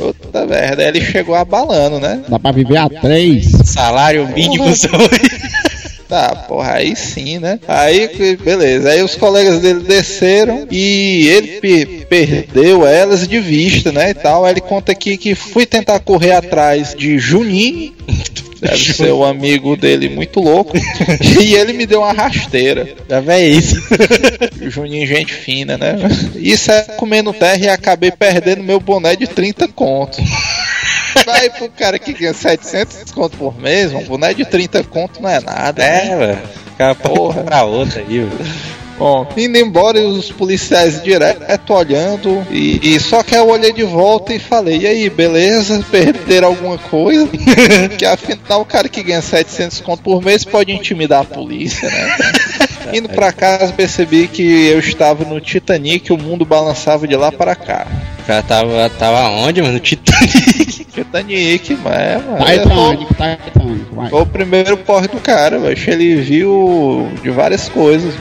Puta 0.00 0.46
merda, 0.46 0.82
aí 0.82 0.88
ele 0.88 1.00
chegou 1.00 1.34
abalando, 1.34 2.00
né? 2.00 2.22
Dá 2.28 2.38
pra 2.38 2.52
viver 2.52 2.78
a 2.78 2.88
três. 2.88 3.50
Salário 3.64 4.26
mínimo 4.28 4.74
só. 4.74 4.88
Tá, 6.10 6.34
porra, 6.34 6.72
aí 6.72 6.96
sim, 6.96 7.38
né? 7.38 7.60
Aí, 7.68 8.36
beleza. 8.44 8.90
Aí 8.90 9.00
os 9.00 9.14
colegas 9.14 9.60
dele 9.60 9.84
desceram 9.84 10.66
e 10.68 11.28
ele 11.28 11.60
pe 11.60 11.86
perdeu 12.08 12.84
elas 12.84 13.28
de 13.28 13.38
vista, 13.38 13.92
né? 13.92 14.10
E 14.10 14.14
tal. 14.14 14.44
Aí 14.44 14.52
ele 14.54 14.60
conta 14.60 14.90
aqui 14.90 15.16
que 15.16 15.36
fui 15.36 15.64
tentar 15.64 16.00
correr 16.00 16.32
atrás 16.32 16.96
de 16.96 17.16
Juninho. 17.16 17.94
Deve 18.60 18.92
ser 18.92 19.12
o 19.12 19.24
amigo 19.24 19.76
dele 19.76 20.08
muito 20.08 20.40
louco. 20.40 20.76
e 21.40 21.54
ele 21.54 21.72
me 21.72 21.86
deu 21.86 22.00
uma 22.00 22.12
rasteira. 22.12 22.88
Já 23.08 23.20
vê 23.20 23.48
isso. 23.48 23.76
Juninho, 24.68 25.06
gente 25.06 25.32
fina, 25.32 25.78
né? 25.78 25.96
Isso 26.36 26.70
é 26.70 26.82
comendo 26.96 27.32
terra 27.32 27.56
e 27.64 27.68
acabei 27.68 28.10
perdendo 28.10 28.62
meu 28.62 28.78
boné 28.78 29.16
de 29.16 29.26
30 29.26 29.68
contos. 29.68 30.24
Vai 31.24 31.50
pro 31.50 31.68
cara 31.70 31.98
que 31.98 32.12
ganha 32.12 32.34
700 32.34 33.12
conto 33.12 33.36
por 33.36 33.58
mês, 33.58 33.92
um 33.92 34.04
boné 34.04 34.34
de 34.34 34.44
30 34.44 34.84
conto 34.84 35.22
não 35.22 35.28
é 35.28 35.40
nada. 35.40 35.82
É, 35.82 36.16
né? 36.16 36.16
velho. 36.16 36.96
Porra 36.96 37.42
pra 37.42 37.64
outra 37.64 38.00
aí, 38.00 38.20
velho. 38.20 38.79
Bom, 39.00 39.26
indo 39.34 39.56
embora 39.56 39.98
os 40.06 40.30
policiais 40.30 41.02
direto 41.02 41.72
olhando 41.72 42.46
e, 42.50 42.94
e, 42.94 43.00
só 43.00 43.22
que 43.22 43.34
eu 43.34 43.48
olhei 43.48 43.72
de 43.72 43.82
volta 43.82 44.34
e 44.34 44.38
falei, 44.38 44.80
e 44.80 44.86
aí, 44.86 45.08
beleza? 45.08 45.82
Perderam 45.90 46.48
alguma 46.48 46.76
coisa? 46.76 47.26
que 47.96 48.04
afinal 48.04 48.60
o 48.60 48.64
cara 48.66 48.90
que 48.90 49.02
ganha 49.02 49.22
700 49.22 49.80
conto 49.80 50.02
por 50.02 50.22
mês 50.22 50.44
pode 50.44 50.70
intimidar 50.70 51.22
a 51.22 51.24
polícia, 51.24 51.88
né? 51.88 52.16
Indo 52.92 53.08
pra 53.08 53.32
casa 53.32 53.72
percebi 53.72 54.28
que 54.28 54.66
eu 54.68 54.78
estava 54.78 55.24
no 55.24 55.40
Titanic, 55.40 56.12
o 56.12 56.18
mundo 56.18 56.44
balançava 56.44 57.06
de 57.06 57.16
lá 57.16 57.30
para 57.30 57.54
cá. 57.54 57.86
Já 58.26 58.42
tava, 58.42 58.90
tava 58.90 59.28
onde, 59.30 59.62
mano? 59.62 59.78
Titanic. 59.80 60.84
Titanic, 60.92 61.78
mas, 61.82 62.24
mano. 62.24 62.38
Titanic, 62.44 63.06
Titanic, 63.06 63.86
vai. 63.92 64.10
Foi 64.10 64.22
o 64.22 64.26
primeiro 64.26 64.76
porre 64.76 65.08
do 65.08 65.18
cara, 65.18 65.74
que 65.74 65.90
ele 65.90 66.16
viu 66.16 67.08
de 67.22 67.30
várias 67.30 67.68
coisas. 67.68 68.14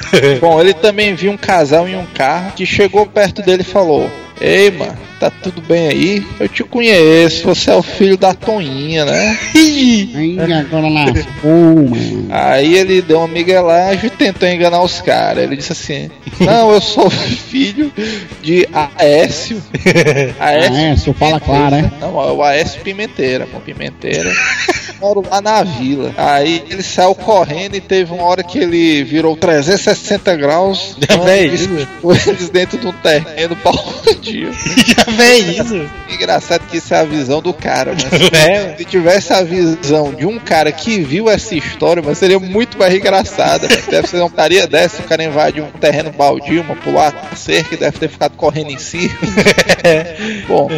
Bom, 0.40 0.60
ele 0.60 0.74
também 0.74 1.14
viu 1.14 1.32
um 1.32 1.36
casal 1.36 1.88
em 1.88 1.96
um 1.96 2.06
carro 2.06 2.52
que 2.52 2.64
chegou 2.64 3.06
perto 3.06 3.42
dele 3.42 3.62
e 3.62 3.64
falou: 3.64 4.10
Ei, 4.40 4.70
mano, 4.70 4.96
tá 5.18 5.30
tudo 5.30 5.62
bem 5.62 5.88
aí? 5.88 6.26
Eu 6.38 6.48
te 6.48 6.62
conheço, 6.62 7.44
você 7.44 7.70
é 7.70 7.74
o 7.74 7.82
filho 7.82 8.18
da 8.18 8.34
Toninha, 8.34 9.04
né? 9.04 9.38
Aí 9.54 10.52
agora 10.52 10.88
lascou, 10.88 11.88
mano. 11.88 12.26
Aí 12.30 12.74
ele 12.76 13.00
deu 13.00 13.18
uma 13.18 13.28
miguelagem 13.28 14.06
e 14.06 14.10
tentou 14.10 14.48
enganar 14.48 14.82
os 14.82 15.00
caras. 15.00 15.44
Ele 15.44 15.56
disse 15.56 15.72
assim: 15.72 16.10
Não, 16.38 16.72
eu 16.72 16.80
sou 16.80 17.08
filho 17.08 17.90
de 18.42 18.68
Aécio. 18.72 19.62
Aécio, 20.38 21.14
fala 21.14 21.40
claro, 21.40 21.76
hein? 21.76 21.90
Não, 22.00 22.20
é 22.20 22.32
o 22.32 22.42
Aécio 22.42 22.80
Pimenteira, 22.82 23.46
pô, 23.46 23.58
Pimenteira. 23.60 24.30
Moro 25.00 25.22
lá 25.28 25.40
na 25.40 25.62
vila. 25.62 26.12
Aí 26.16 26.62
ele 26.70 26.82
saiu 26.82 27.14
correndo 27.14 27.74
e 27.74 27.80
teve 27.80 28.12
uma 28.12 28.24
hora 28.24 28.42
que 28.42 28.58
ele 28.58 29.04
virou 29.04 29.36
360 29.36 30.36
graus. 30.36 30.96
Vem 31.24 31.44
eles 32.26 32.50
dentro 32.50 32.78
de 32.78 32.86
um 32.86 32.92
terreno 32.92 33.56
baldio. 34.26 34.52
Já 34.84 35.04
vem 35.12 35.50
isso. 35.50 35.90
Engraçado 36.10 36.66
que 36.68 36.78
isso 36.78 36.94
é 36.94 36.98
a 36.98 37.04
visão 37.04 37.40
do 37.40 37.52
cara, 37.52 37.92
mas 37.94 38.32
É. 38.32 38.74
se 38.76 38.84
tivesse 38.84 39.32
a 39.32 39.42
visão 39.42 40.12
de 40.12 40.26
um 40.26 40.38
cara 40.38 40.70
que 40.72 41.00
viu 41.00 41.28
essa 41.28 41.54
história, 41.54 42.02
mas 42.04 42.18
seria 42.18 42.38
muito 42.38 42.78
mais 42.78 42.94
engraçada. 42.94 43.68
Deve 43.88 44.06
ser 44.06 44.18
uma 44.18 44.30
taria 44.30 44.66
dessa, 44.66 45.02
o 45.02 45.04
cara 45.04 45.22
invade 45.24 45.60
um 45.60 45.70
terreno 45.70 46.10
baldio, 46.12 46.62
uma 46.62 46.76
pular 46.76 47.14
a 47.32 47.36
cerca 47.36 47.74
e 47.74 47.78
deve 47.78 47.98
ter 47.98 48.08
ficado 48.08 48.36
correndo 48.36 48.70
em 48.70 48.78
si. 48.78 49.10
Bom, 50.48 50.68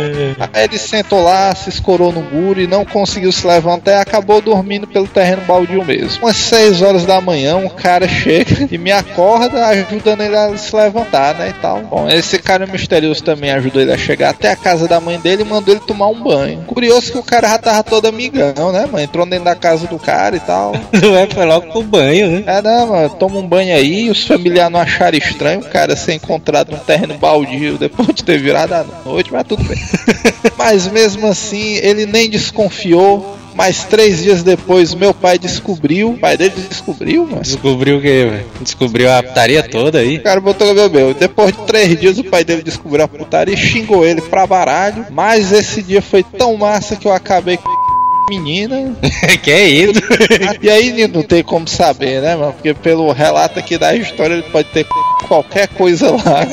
aí 0.52 0.64
ele 0.64 0.78
sentou 0.78 1.22
lá, 1.22 1.54
se 1.54 1.68
escorou 1.68 2.12
no 2.12 2.22
muro 2.22 2.61
e 2.61 2.66
não 2.66 2.84
conseguiu 2.84 3.32
se 3.32 3.46
levantar 3.46 3.92
e 3.92 4.00
acabou 4.00 4.40
dormindo 4.40 4.87
pelo 4.87 5.06
terreno 5.06 5.42
baldio 5.42 5.84
mesmo. 5.84 6.24
Umas 6.24 6.37
6 6.37 6.82
horas 6.82 7.04
da 7.06 7.20
manhã, 7.20 7.56
um 7.56 7.68
cara 7.68 8.06
chega 8.08 8.68
e 8.70 8.78
me 8.78 8.90
acorda, 8.92 9.66
ajudando 9.66 10.22
ele 10.22 10.37
a 10.37 10.56
se 10.56 10.74
levantar, 10.74 11.34
né, 11.34 11.50
e 11.50 11.61
tal. 11.61 11.80
Bom, 11.82 12.08
esse 12.08 12.38
cara 12.38 12.66
misterioso 12.66 13.22
também 13.22 13.38
ajudou 13.51 13.81
ele 13.81 13.92
a 13.92 13.98
chegar 13.98 14.31
até 14.31 14.51
a 14.51 14.57
casa 14.57 14.87
da 14.88 15.01
mãe 15.01 15.18
dele 15.18 15.42
e 15.42 15.44
mandou 15.44 15.74
ele 15.74 15.85
tomar 15.85 16.09
um 16.09 16.22
banho. 16.22 16.62
Curioso 16.62 17.12
que 17.12 17.18
o 17.18 17.22
cara 17.22 17.48
já 17.48 17.59
tava 17.59 17.83
todo 17.83 18.07
amigão, 18.07 18.72
né, 18.72 18.87
mano? 18.87 19.01
Entrou 19.01 19.27
dentro 19.27 19.44
da 19.44 19.55
casa 19.55 19.87
do 19.87 19.98
cara 19.98 20.37
e 20.37 20.40
tal. 20.40 20.72
Não 20.92 21.16
é, 21.16 21.27
foi 21.27 21.44
logo 21.44 21.70
pro 21.70 21.83
banho, 21.83 22.31
né? 22.31 22.44
É, 22.46 22.62
não, 22.62 22.87
mano, 22.88 23.11
toma 23.11 23.38
um 23.38 23.46
banho 23.46 23.74
aí, 23.74 24.11
os 24.11 24.27
familiares 24.27 24.72
não 24.72 24.81
acharam 24.81 25.16
estranho 25.16 25.61
o 25.61 25.64
cara 25.64 25.96
ser 25.96 26.14
encontrado 26.14 26.70
num 26.70 26.79
terreno 26.79 27.16
baldio 27.18 27.77
depois 27.79 28.09
de 28.09 28.24
ter 28.24 28.38
virado 28.38 28.72
a 28.74 28.85
noite, 29.05 29.33
mas 29.33 29.46
tudo 29.46 29.62
bem. 29.64 29.79
mas 30.57 30.87
mesmo 30.88 31.27
assim, 31.27 31.77
ele 31.77 32.07
nem 32.07 32.29
desconfiou. 32.29 33.37
Mas 33.59 33.83
três 33.83 34.23
dias 34.23 34.44
depois, 34.44 34.94
meu 34.94 35.12
pai 35.12 35.37
descobriu. 35.37 36.11
O 36.11 36.16
pai 36.16 36.37
dele 36.37 36.55
descobriu, 36.68 37.27
mano. 37.27 37.42
Descobriu 37.42 37.99
o 37.99 38.01
quê, 38.01 38.25
velho? 38.31 38.47
Descobriu 38.61 39.12
a 39.12 39.21
putaria 39.21 39.64
toda 39.64 39.99
aí. 39.99 40.18
O 40.18 40.23
cara 40.23 40.40
botou 40.40 40.73
bebeu. 40.73 41.12
Depois 41.12 41.53
de 41.53 41.66
três 41.66 41.99
dias, 41.99 42.18
o 42.18 42.25
pai 42.25 42.44
dele 42.44 42.62
descobriu 42.62 43.05
a 43.05 43.09
putaria 43.09 43.55
e 43.55 43.59
xingou 43.59 44.07
ele 44.07 44.21
pra 44.21 44.47
baralho. 44.47 45.07
Mas 45.11 45.51
esse 45.51 45.83
dia 45.83 46.01
foi 46.01 46.23
tão 46.23 46.57
massa 46.57 46.94
que 46.94 47.09
eu 47.09 47.12
acabei 47.12 47.57
com 47.57 47.68
a 47.68 48.31
menina. 48.31 48.97
que 49.42 49.51
é 49.51 49.64
isso? 49.64 50.01
E 50.62 50.71
aí 50.71 51.09
não 51.09 51.23
tem 51.23 51.42
como 51.42 51.66
saber, 51.66 52.23
né, 52.23 52.37
mano? 52.37 52.53
Porque 52.53 52.73
pelo 52.75 53.11
relato 53.11 53.59
aqui 53.59 53.77
da 53.77 53.92
história, 53.92 54.35
ele 54.35 54.42
pode 54.44 54.68
ter 54.68 54.87
qualquer 55.27 55.66
coisa 55.66 56.12
lá. 56.12 56.47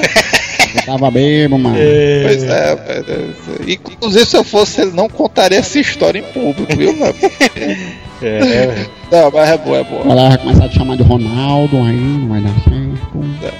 Eu 0.76 0.86
tava 0.86 1.12
bebo, 1.12 1.58
mano. 1.58 1.76
Pois 1.76 2.44
é, 2.44 2.76
velho. 2.76 3.36
Inclusive, 3.68 4.26
se 4.26 4.38
eu 4.38 4.44
fosse 4.44 4.82
ele, 4.82 4.92
não 4.92 5.10
contaria 5.10 5.60
essa 5.60 5.80
história 5.80 6.20
em 6.20 6.24
público, 6.24 6.76
viu, 6.76 6.96
mano? 6.96 7.16
É, 8.22 8.40
velho. 8.40 8.90
Não, 9.12 9.32
mas 9.32 9.50
é 9.50 9.58
boa, 9.58 9.78
é 9.78 9.84
boa. 9.84 10.04
Ela 10.04 10.30
vai 10.30 10.38
começar 10.38 10.66
a 10.66 10.70
te 10.70 10.76
chamar 10.76 10.98
de 10.98 11.04
Ronaldo, 11.04 11.78
aí 11.78 11.96
não 11.96 12.30
vai 12.30 12.42
dar 12.42 12.54
certo. 12.64 12.96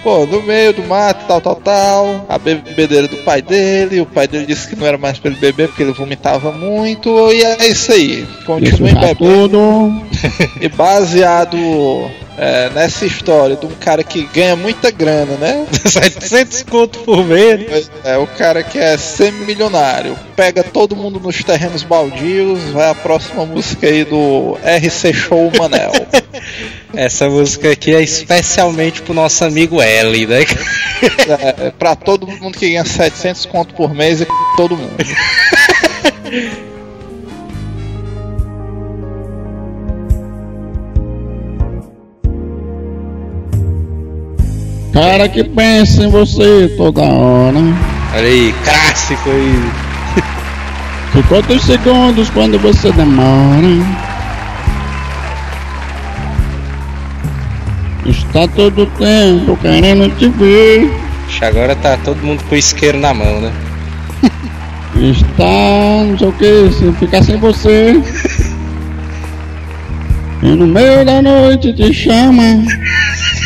Pô, 0.04 0.26
no 0.26 0.42
meio 0.42 0.74
do 0.74 0.84
mato, 0.84 1.26
tal, 1.28 1.42
tal, 1.42 1.56
tal, 1.56 2.26
a 2.28 2.38
bebedeira 2.38 3.08
do 3.08 3.18
pai 3.18 3.42
dele, 3.42 4.02
o 4.02 4.06
pai 4.06 4.28
dele 4.28 4.46
disse 4.46 4.68
que 4.68 4.76
não 4.76 4.86
era 4.86 4.98
mais 4.98 5.20
pra 5.20 5.32
ele 5.32 5.40
beber 5.40 5.68
porque 5.68 5.84
ele 5.84 5.94
vomitava 5.94 6.52
muito, 6.52 7.10
e 7.32 7.44
é 7.44 7.68
isso 7.68 7.92
aí. 7.92 8.28
Já 9.02 9.14
bebendo. 9.14 9.50
tudo. 9.50 10.06
E 10.62 10.70
baseado 10.70 11.58
é, 12.38 12.70
nessa 12.72 13.06
história 13.06 13.56
de 13.56 13.66
um 13.66 13.72
cara 13.80 14.04
que 14.04 14.24
ganha 14.34 14.56
muita 14.56 14.92
grana, 14.92 15.36
né? 15.38 15.66
700 15.86 16.64
conto 16.64 17.00
por 17.00 17.24
mês. 17.26 17.66
Pois 17.70 17.92
É, 18.04 18.18
o 18.18 18.28
cara 18.28 18.64
que 18.64 18.78
é 18.78 18.98
semi-milionário, 18.98 20.18
pega 20.36 20.64
todo 20.64 20.96
mundo 20.96 21.20
nos 21.20 21.44
terrenos 21.44 21.84
baldios, 21.84 22.62
vai 22.72 22.90
a 22.90 22.96
próxima 22.96 23.46
música 23.46 23.88
aí 23.88 24.04
do 24.04 24.45
RC 24.54 25.14
Show 25.14 25.52
Manel. 25.58 25.92
Essa 26.94 27.30
música 27.30 27.72
aqui 27.72 27.94
é 27.94 28.02
especialmente 28.02 29.02
pro 29.02 29.14
nosso 29.14 29.44
amigo 29.44 29.82
L, 29.82 30.28
né? 30.28 30.42
é, 31.28 31.72
pra 31.72 31.96
todo 31.96 32.28
mundo 32.28 32.58
que 32.58 32.70
ganha 32.70 32.86
700 32.86 33.46
conto 33.48 33.74
por 33.74 33.94
mês 33.94 34.22
e 34.22 34.28
todo 34.56 34.78
mundo. 34.78 34.96
Cara 44.94 45.28
que 45.28 45.44
pensa 45.44 46.04
em 46.04 46.10
você 46.10 46.74
toda 46.78 47.02
hora. 47.02 47.60
Olha 48.14 48.28
aí, 48.28 48.56
clássico 48.64 49.30
aí. 49.30 49.72
Que 51.12 51.24
quantos 51.24 51.64
segundos 51.64 52.30
quando 52.30 52.58
você 52.60 52.92
demora? 52.92 54.05
Está 58.36 58.50
todo 58.50 58.86
tempo 58.98 59.56
querendo 59.62 60.10
te 60.18 60.28
ver. 60.28 60.92
Ixi, 61.30 61.46
Agora 61.46 61.74
tá 61.74 61.96
todo 61.96 62.22
mundo 62.22 62.44
com 62.44 62.54
o 62.54 62.58
isqueiro 62.58 63.00
na 63.00 63.14
mão, 63.14 63.40
né? 63.40 63.50
Está, 64.94 66.04
não 66.06 66.18
sei 66.18 66.28
o 66.28 66.34
que, 66.34 66.70
se 66.74 66.92
ficar 67.00 67.24
sem 67.24 67.38
você. 67.38 67.94
E 70.44 70.48
no 70.48 70.68
meio 70.68 71.06
da 71.06 71.22
noite 71.22 71.72
te 71.72 71.94
chama 71.94 72.62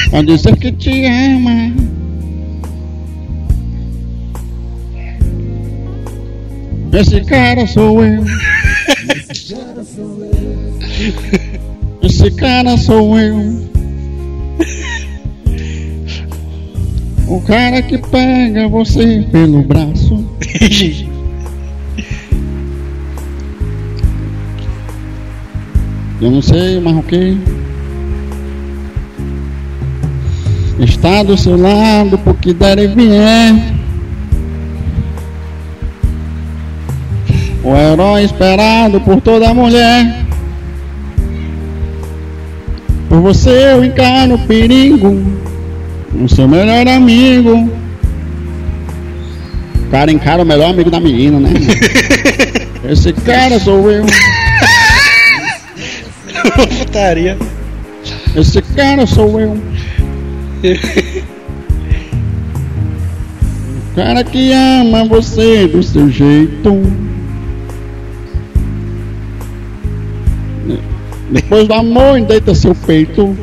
Pra 0.09 0.23
dizer 0.23 0.57
que 0.57 0.71
te 0.71 1.05
ama 1.05 1.71
Esse 6.91 7.21
cara 7.21 7.67
sou 7.67 8.03
eu 8.03 8.25
Esse 12.01 12.31
cara 12.31 12.75
sou 12.75 13.19
eu 13.19 13.68
O 17.29 17.39
cara 17.41 17.79
que 17.83 17.95
pega 17.95 18.67
você 18.67 19.23
pelo 19.31 19.61
braço 19.61 20.25
Eu 26.19 26.31
não 26.31 26.41
sei, 26.41 26.81
mas 26.81 26.97
ok. 26.97 27.37
Está 30.79 31.23
do 31.23 31.37
seu 31.37 31.55
lado, 31.55 32.17
porque 32.17 32.51
der 32.51 32.79
e 32.79 32.87
vier. 32.87 33.53
O 37.63 37.75
herói 37.75 38.23
esperado 38.23 38.99
por 39.01 39.21
toda 39.21 39.53
mulher. 39.53 40.25
Por 43.07 43.21
você 43.21 43.73
eu 43.73 43.85
encaro 43.85 44.33
o 44.33 44.39
perigo. 44.39 45.48
O 46.13 46.27
seu 46.27 46.47
melhor 46.47 46.87
amigo. 46.87 47.69
O 49.75 49.91
cara 49.91 50.11
encara 50.11 50.41
o 50.41 50.45
melhor 50.45 50.71
amigo 50.71 50.89
da 50.89 50.99
menina, 50.99 51.39
né? 51.39 51.49
Esse 52.89 53.13
cara 53.13 53.59
sou 53.59 53.91
eu. 53.91 54.05
Putaria. 56.77 57.37
Esse 58.35 58.61
cara 58.61 59.05
sou 59.05 59.39
eu. 59.39 59.57
O 63.91 63.95
cara 63.95 64.23
que 64.23 64.51
ama 64.51 65.05
você 65.05 65.67
do 65.67 65.83
seu 65.83 66.09
jeito. 66.09 66.81
Depois 71.29 71.67
do 71.67 71.73
amor, 71.73 72.21
deita 72.21 72.55
seu 72.55 72.73
peito. 72.73 73.37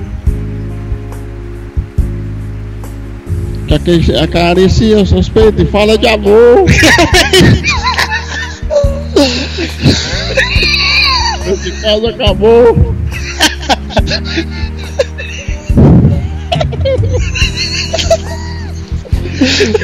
Que 3.84 4.16
acaricia 4.16 4.98
os 4.98 5.08
seus 5.10 5.28
peitos 5.28 5.62
e 5.62 5.66
fala 5.66 5.96
de 5.96 6.08
amor. 6.08 6.64
Esse 11.46 11.70
caso 11.80 12.06
acabou. 12.08 12.96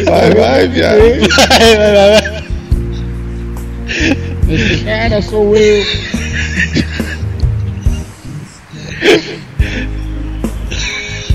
Vai, 0.05 0.31
vai, 0.35 0.69
viado. 0.69 0.99
Vai, 0.99 1.77
vai, 1.77 1.93
vai, 1.93 2.21
vai. 2.21 2.43
Esse 4.49 4.85
cara 4.85 5.23
sou 5.23 5.57
eu. 5.57 5.85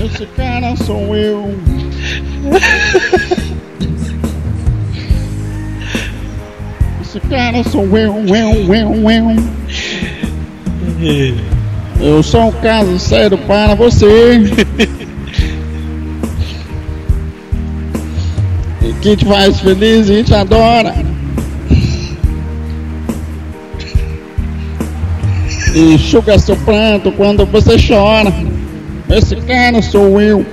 Esse 0.05 0.26
cara 0.36 0.76
sou 0.76 1.16
eu. 1.16 1.55
Esse 7.02 7.20
cara 7.22 7.64
sou 7.64 7.86
eu, 7.98 8.24
eu, 8.28 8.74
eu, 8.74 9.10
eu. 9.10 9.36
Eu 12.00 12.22
sou 12.22 12.48
um 12.48 12.52
caso 12.52 13.00
sério 13.00 13.38
para 13.39 13.76
você. 13.76 14.41
Que 19.02 19.16
te 19.16 19.26
faz 19.26 19.60
feliz 19.60 20.10
e 20.10 20.24
te 20.24 20.34
adora. 20.34 20.93
Enxuga 25.76 26.39
seu 26.39 26.56
pranto 26.58 27.12
quando 27.12 27.45
você 27.45 27.76
chora. 27.78 28.34
Esse 29.10 29.36
cara 29.38 29.82
sou 29.82 30.20
eu. 30.20 30.45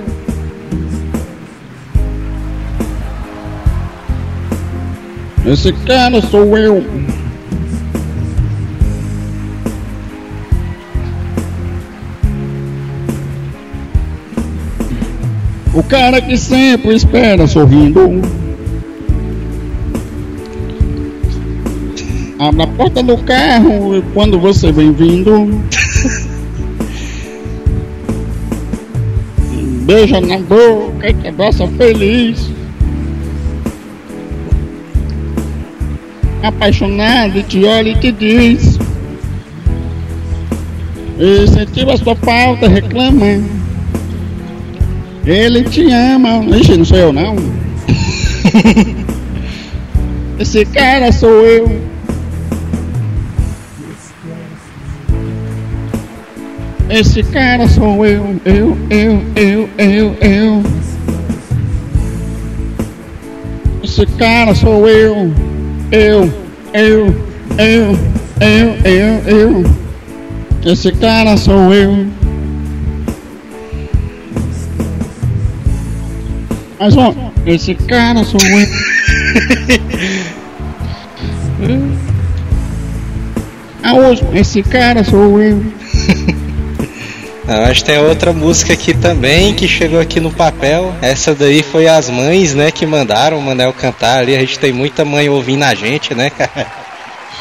Esse 5.45 5.71
cara 5.71 6.19
sou 6.23 6.57
eu. 6.57 6.83
O 15.71 15.83
cara 15.83 16.19
que 16.19 16.35
sempre 16.35 16.95
espera 16.95 17.45
sorrindo. 17.45 18.21
Abre 22.39 22.63
a 22.63 22.67
porta 22.67 23.03
do 23.03 23.17
carro 23.19 24.01
quando 24.15 24.39
você 24.39 24.71
vem 24.71 24.91
vindo. 24.93 25.61
Beija 29.85 30.19
na 30.21 30.39
boca 30.39 31.07
e 31.07 31.13
te 31.13 31.27
abraça 31.27 31.67
feliz. 31.67 32.54
Apaixonado, 36.45 37.41
te 37.43 37.63
olha 37.65 37.89
e 37.89 37.95
te 37.95 38.11
diz. 38.11 38.77
Sentiu 41.51 41.89
a 41.89 41.97
sua 41.97 42.15
falta, 42.15 42.67
reclama. 42.67 43.41
Ele 45.25 45.63
te 45.63 45.91
ama. 45.91 46.45
Ixi, 46.55 46.77
não 46.77 46.85
sou 46.85 46.97
eu 46.97 47.11
não. 47.11 47.35
Esse 50.37 50.65
cara 50.65 51.11
sou 51.11 51.45
eu. 51.45 51.95
Esse 56.87 57.23
cara 57.23 57.67
sou 57.67 58.05
eu, 58.05 58.39
eu, 58.45 58.77
eu, 58.91 59.21
eu, 59.35 59.69
eu, 59.79 60.15
eu. 60.21 60.63
Esse 63.83 64.05
cara 64.17 64.53
sou 64.53 64.87
eu, 64.87 65.33
eu, 65.91 66.33
eu, 66.73 67.07
eu, 67.57 67.97
eu, 68.41 68.75
eu, 68.83 69.37
eu. 69.37 69.63
Esse 70.65 70.91
cara 70.91 71.37
sou 71.37 71.73
eu. 71.73 72.07
Mas 76.79 76.97
ó, 76.97 77.13
esse 77.45 77.75
cara 77.75 78.23
sou 78.23 78.39
eu. 78.41 78.67
Ah, 83.87 83.93
hoje, 83.93 84.25
esse 84.33 84.63
cara 84.63 85.03
sou 85.03 85.39
eu. 85.39 85.63
Não, 87.47 87.61
mas 87.61 87.81
tem 87.81 87.97
outra 87.99 88.33
música 88.33 88.73
aqui 88.73 88.93
também 88.93 89.53
que 89.53 89.67
chegou 89.67 89.99
aqui 89.99 90.19
no 90.19 90.31
papel. 90.31 90.93
Essa 91.01 91.35
daí 91.35 91.61
foi 91.61 91.87
as 91.87 92.09
mães, 92.09 92.55
né, 92.55 92.71
que 92.71 92.85
mandaram 92.85 93.37
o 93.37 93.41
Manel 93.41 93.71
cantar 93.71 94.19
ali. 94.19 94.35
A 94.35 94.39
gente 94.39 94.57
tem 94.57 94.73
muita 94.73 95.05
mãe 95.05 95.29
ouvindo 95.29 95.63
a 95.63 95.75
gente, 95.75 96.15
né, 96.15 96.31
cara? 96.31 96.65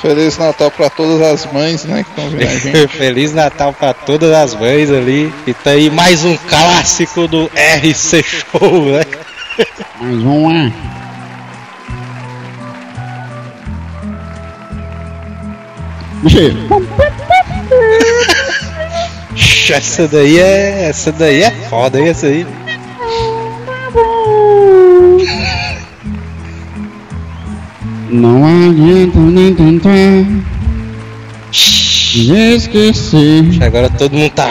Feliz 0.02 0.36
Natal 0.36 0.70
pra 0.70 0.90
todas 0.90 1.22
as 1.22 1.50
mães, 1.50 1.84
né, 1.84 2.04
que 2.04 2.10
estão 2.10 2.28
vendo 2.28 2.42
a 2.42 2.58
gente. 2.58 2.88
Feliz 2.94 3.32
Natal 3.32 3.72
pra 3.72 3.94
todas 3.94 4.30
as 4.32 4.54
mães 4.54 4.90
ali. 4.90 5.32
E 5.46 5.54
tá 5.54 5.70
aí 5.70 5.88
mais 5.88 6.22
um 6.22 6.36
clássico 6.36 7.26
do 7.26 7.50
RC 7.54 8.22
Show, 8.22 8.84
né? 8.84 9.04
Mais 9.98 10.22
um 10.22 10.48
lá. 10.48 10.70
Essa 19.70 20.08
daí 20.08 20.38
é. 20.38 20.88
Essa 20.88 21.12
daí 21.12 21.42
é 21.42 21.50
foda, 21.68 22.00
hein, 22.00 22.08
essa 22.08 22.26
aí. 22.26 22.46
não 28.14 28.44
adianta 28.44 29.18
nem 29.18 29.54
tentar 29.54 29.90
esquecer. 31.50 33.44
Agora 33.60 33.90
todo 33.90 34.14
mundo 34.14 34.30
tá. 34.30 34.48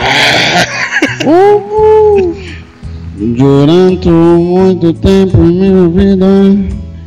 Uh, 1.25 2.35
durante 3.15 4.09
muito 4.09 4.91
tempo 4.93 5.37
em 5.37 5.59
minha 5.59 5.87
vida 5.87 6.25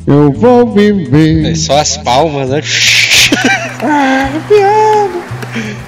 eu 0.07 0.33
vou 0.33 0.72
viver. 0.72 1.51
É 1.51 1.55
só 1.55 1.79
as 1.79 1.99
palmas, 1.99 2.49
né? 2.49 2.62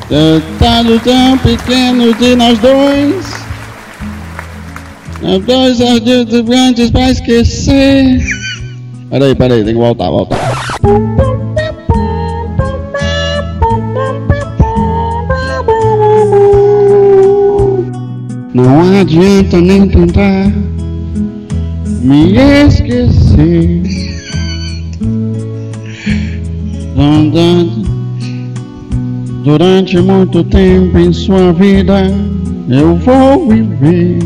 Tentado 0.08 0.98
tão 1.00 1.38
pequeno 1.38 2.14
de 2.14 2.34
nós 2.34 2.58
dois, 2.58 3.26
nós 5.20 5.44
dois 5.44 5.80
ardidos 5.80 6.40
grandes 6.42 6.90
pra 6.90 7.10
esquecer. 7.10 8.18
Peraí, 9.10 9.34
peraí, 9.34 9.64
tem 9.64 9.74
que 9.74 9.80
voltar, 9.80 10.10
voltar. 10.10 10.38
Não 18.54 19.00
adianta 19.00 19.60
nem 19.60 19.86
tentar 19.88 20.50
me 22.02 22.34
esquecer 22.66 23.82
durante 29.48 29.98
muito 29.98 30.44
tempo 30.44 30.98
em 30.98 31.10
sua 31.10 31.54
vida, 31.54 32.12
eu 32.68 32.96
vou 32.96 33.48
viver. 33.48 34.18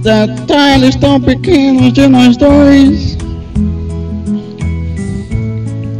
Detalhes 0.02 0.96
tão 0.96 1.20
pequenos 1.20 1.92
de 1.92 2.06
nós 2.08 2.38
dois 2.38 3.18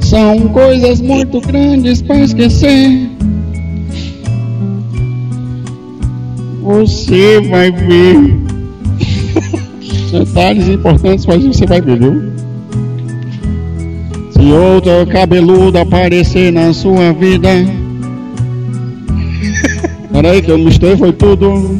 são 0.00 0.48
coisas 0.48 1.02
muito 1.02 1.38
grandes 1.42 2.00
para 2.00 2.20
esquecer. 2.20 3.10
Você 6.62 7.38
vai 7.50 7.70
ver. 7.70 8.16
Detalhes 10.10 10.68
importantes, 10.68 11.26
mas 11.26 11.44
você 11.44 11.66
vai 11.66 11.82
ver, 11.82 11.98
viu? 11.98 12.39
Se 14.40 14.52
outro 14.52 15.06
cabeludo 15.06 15.76
aparecer 15.76 16.50
na 16.50 16.72
sua 16.72 17.12
vida. 17.12 17.50
Peraí 20.10 20.40
que 20.40 20.50
eu 20.50 20.56
misturei, 20.56 20.96
foi 20.96 21.12
tudo. 21.12 21.78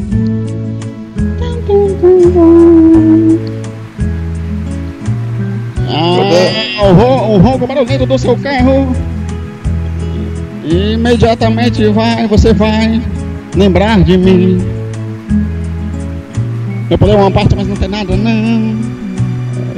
Ah, 5.89 6.83
o, 6.83 6.93
ro 6.93 7.33
o 7.33 7.37
ronco 7.39 7.65
barulhento 7.65 8.05
do 8.05 8.19
seu 8.19 8.37
carro. 8.37 8.95
Imediatamente 10.63 11.83
vai, 11.87 12.27
você 12.27 12.53
vai 12.53 13.01
lembrar 13.55 14.03
de 14.03 14.15
mim. 14.19 14.59
Eu 16.91 16.97
pulei 16.97 17.15
uma 17.15 17.31
parte, 17.31 17.55
mas 17.55 17.67
não 17.67 17.75
tem 17.75 17.89
nada, 17.89 18.15
não. 18.15 18.75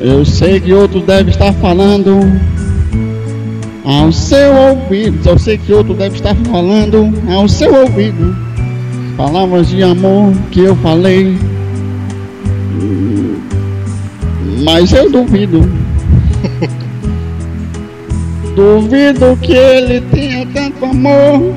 Eu 0.01 0.25
sei 0.25 0.59
que 0.59 0.73
outro 0.73 0.99
deve 0.99 1.29
estar 1.29 1.53
falando 1.53 2.19
ao 3.83 4.11
seu 4.11 4.53
ouvido. 4.53 5.27
Eu 5.27 5.37
sei 5.37 5.57
que 5.57 5.73
outro 5.73 5.93
deve 5.93 6.15
estar 6.15 6.35
falando 6.35 7.13
ao 7.29 7.47
seu 7.47 7.73
ouvido. 7.73 8.35
Palavras 9.17 9.69
de 9.69 9.83
amor 9.83 10.33
que 10.51 10.61
eu 10.61 10.75
falei. 10.77 11.37
Mas 14.63 14.91
eu 14.93 15.09
duvido. 15.09 15.61
duvido 18.55 19.37
que 19.41 19.53
ele 19.53 20.01
tenha 20.11 20.45
tanto 20.47 20.85
amor. 20.85 21.55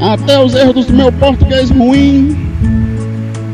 Até 0.00 0.38
os 0.38 0.54
erros 0.54 0.86
do 0.86 0.92
meu 0.92 1.12
português 1.12 1.70
ruim. 1.70 2.36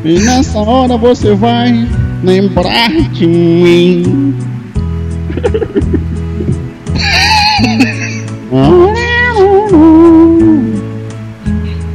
E 0.05 0.19
nessa 0.21 0.59
hora 0.59 0.97
você 0.97 1.35
vai 1.35 1.87
lembrar 2.23 2.91
de 3.13 3.27
mim. 3.27 4.37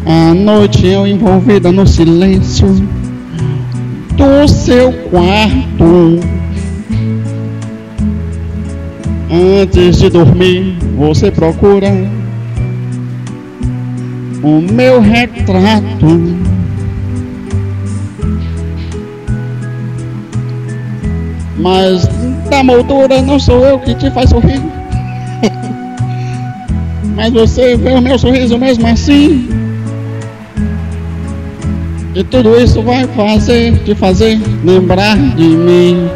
A 0.05 0.33
noite 0.33 0.87
eu 0.87 1.05
envolvida 1.07 1.71
no 1.71 1.85
silêncio 1.85 2.67
do 4.15 4.47
seu 4.47 4.93
quarto. 5.09 6.19
Antes 9.31 9.97
de 9.97 10.09
dormir, 10.09 10.77
você 10.95 11.31
procura 11.31 11.89
o 14.41 14.61
meu 14.61 15.01
retrato. 15.01 16.35
Mas 21.57 22.07
da 22.49 22.63
moldura 22.63 23.21
não 23.21 23.39
sou 23.39 23.65
eu 23.65 23.79
que 23.79 23.93
te 23.95 24.09
faz 24.11 24.29
sorrir. 24.29 24.61
Mas 27.15 27.31
você 27.31 27.75
vê 27.75 27.91
o 27.91 28.01
meu 28.01 28.19
sorriso 28.19 28.57
mesmo 28.57 28.87
assim. 28.87 29.47
E 32.13 32.23
tudo 32.23 32.57
isso 32.61 32.81
vai 32.81 33.05
fazer, 33.07 33.77
te 33.83 33.93
fazer 33.93 34.39
lembrar 34.63 35.17
de 35.17 35.43
mim. 35.43 36.09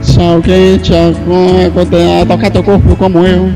Se 0.00 0.20
alguém 0.20 0.78
te 0.78 0.94
a 0.94 2.26
tocar 2.26 2.50
teu 2.50 2.62
corpo 2.62 2.96
como 2.96 3.26
eu, 3.26 3.52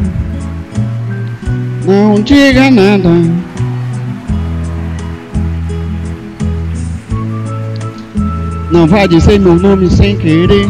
não 1.86 2.20
diga 2.20 2.70
nada. 2.70 3.08
Não 8.76 8.86
vai 8.86 9.08
dizer 9.08 9.40
meu 9.40 9.54
nome 9.54 9.88
sem 9.88 10.18
querer. 10.18 10.68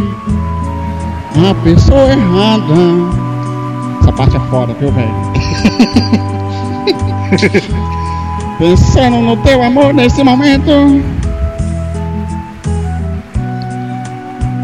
A 1.51 1.55
pessoa 1.65 2.09
errada. 2.09 2.73
Essa 4.01 4.13
parte 4.13 4.37
é 4.37 4.41
foda, 4.49 4.73
viu, 4.75 4.93
velho? 4.93 5.11
Pensando 8.61 9.17
no 9.17 9.37
teu 9.39 9.61
amor 9.61 9.93
nesse 9.93 10.23
momento. 10.23 10.71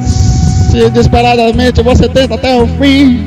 Se 0.00 0.88
desesperadamente 0.90 1.82
você 1.82 2.08
tenta 2.08 2.36
até 2.36 2.54
o 2.54 2.64
fim. 2.78 3.26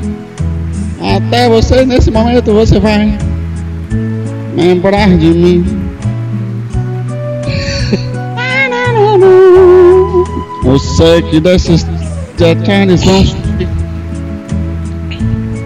Até 1.18 1.49
você 1.49 1.86
nesse 1.86 2.09
momento 2.09 2.53
você 2.53 2.80
vai 2.80 3.18
lembrar 4.55 5.09
de 5.09 5.26
mim. 5.26 5.95
Sei 10.78 11.22
que 11.22 11.40
desses 11.40 11.86
detalhes 12.38 13.04
vão 13.04 13.26
subir 13.26 13.68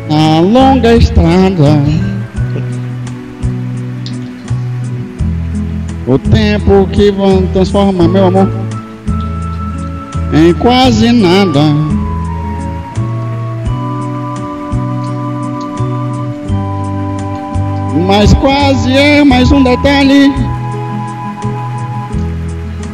a 0.09 0.39
longa 0.39 0.95
estrada. 0.95 1.81
O 6.07 6.17
tempo 6.17 6.87
que 6.91 7.11
vão 7.11 7.45
transformar 7.47 8.07
meu 8.07 8.27
amor 8.27 8.49
em 10.33 10.53
quase 10.53 11.11
nada. 11.11 11.59
Mas 18.07 18.33
quase 18.35 18.91
é 18.95 19.23
mais 19.23 19.51
um 19.51 19.63
detalhe. 19.63 20.31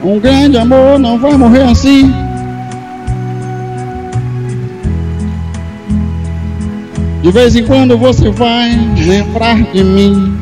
Um 0.05 0.19
grande 0.19 0.55
amor 0.55 0.99
não 0.99 1.17
vai 1.17 1.35
morrer 1.35 1.63
assim. 1.63 2.13
De 7.23 7.31
vez 7.31 7.55
em 7.55 7.65
quando 7.65 7.97
você 7.97 8.29
vai 8.29 8.69
lembrar 9.03 9.59
de 9.73 9.83
mim. 9.83 10.37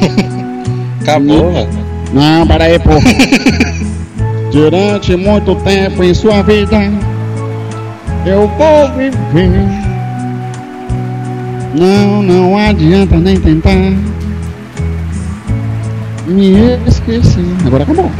Acabou. 1.02 1.68
Não, 2.14 2.46
para 2.46 2.64
aí, 2.64 2.78
pô. 2.78 2.92
Durante 4.50 5.14
muito 5.14 5.54
tempo 5.56 6.02
em 6.04 6.14
sua 6.14 6.42
vida, 6.42 6.90
eu 8.24 8.48
vou 8.48 8.90
viver. 8.96 9.68
Não, 11.78 12.22
não 12.22 12.56
adianta 12.56 13.18
nem 13.18 13.38
tentar 13.38 13.74
me 16.28 16.74
esquecer. 16.86 17.44
Agora 17.66 17.84
acabou. 17.84 18.10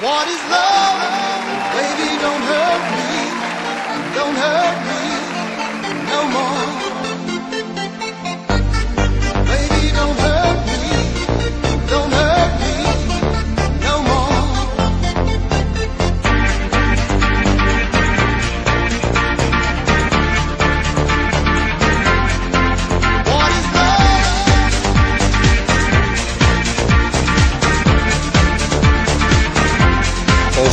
What 0.00 0.28
is 0.28 0.42
love? 0.50 1.01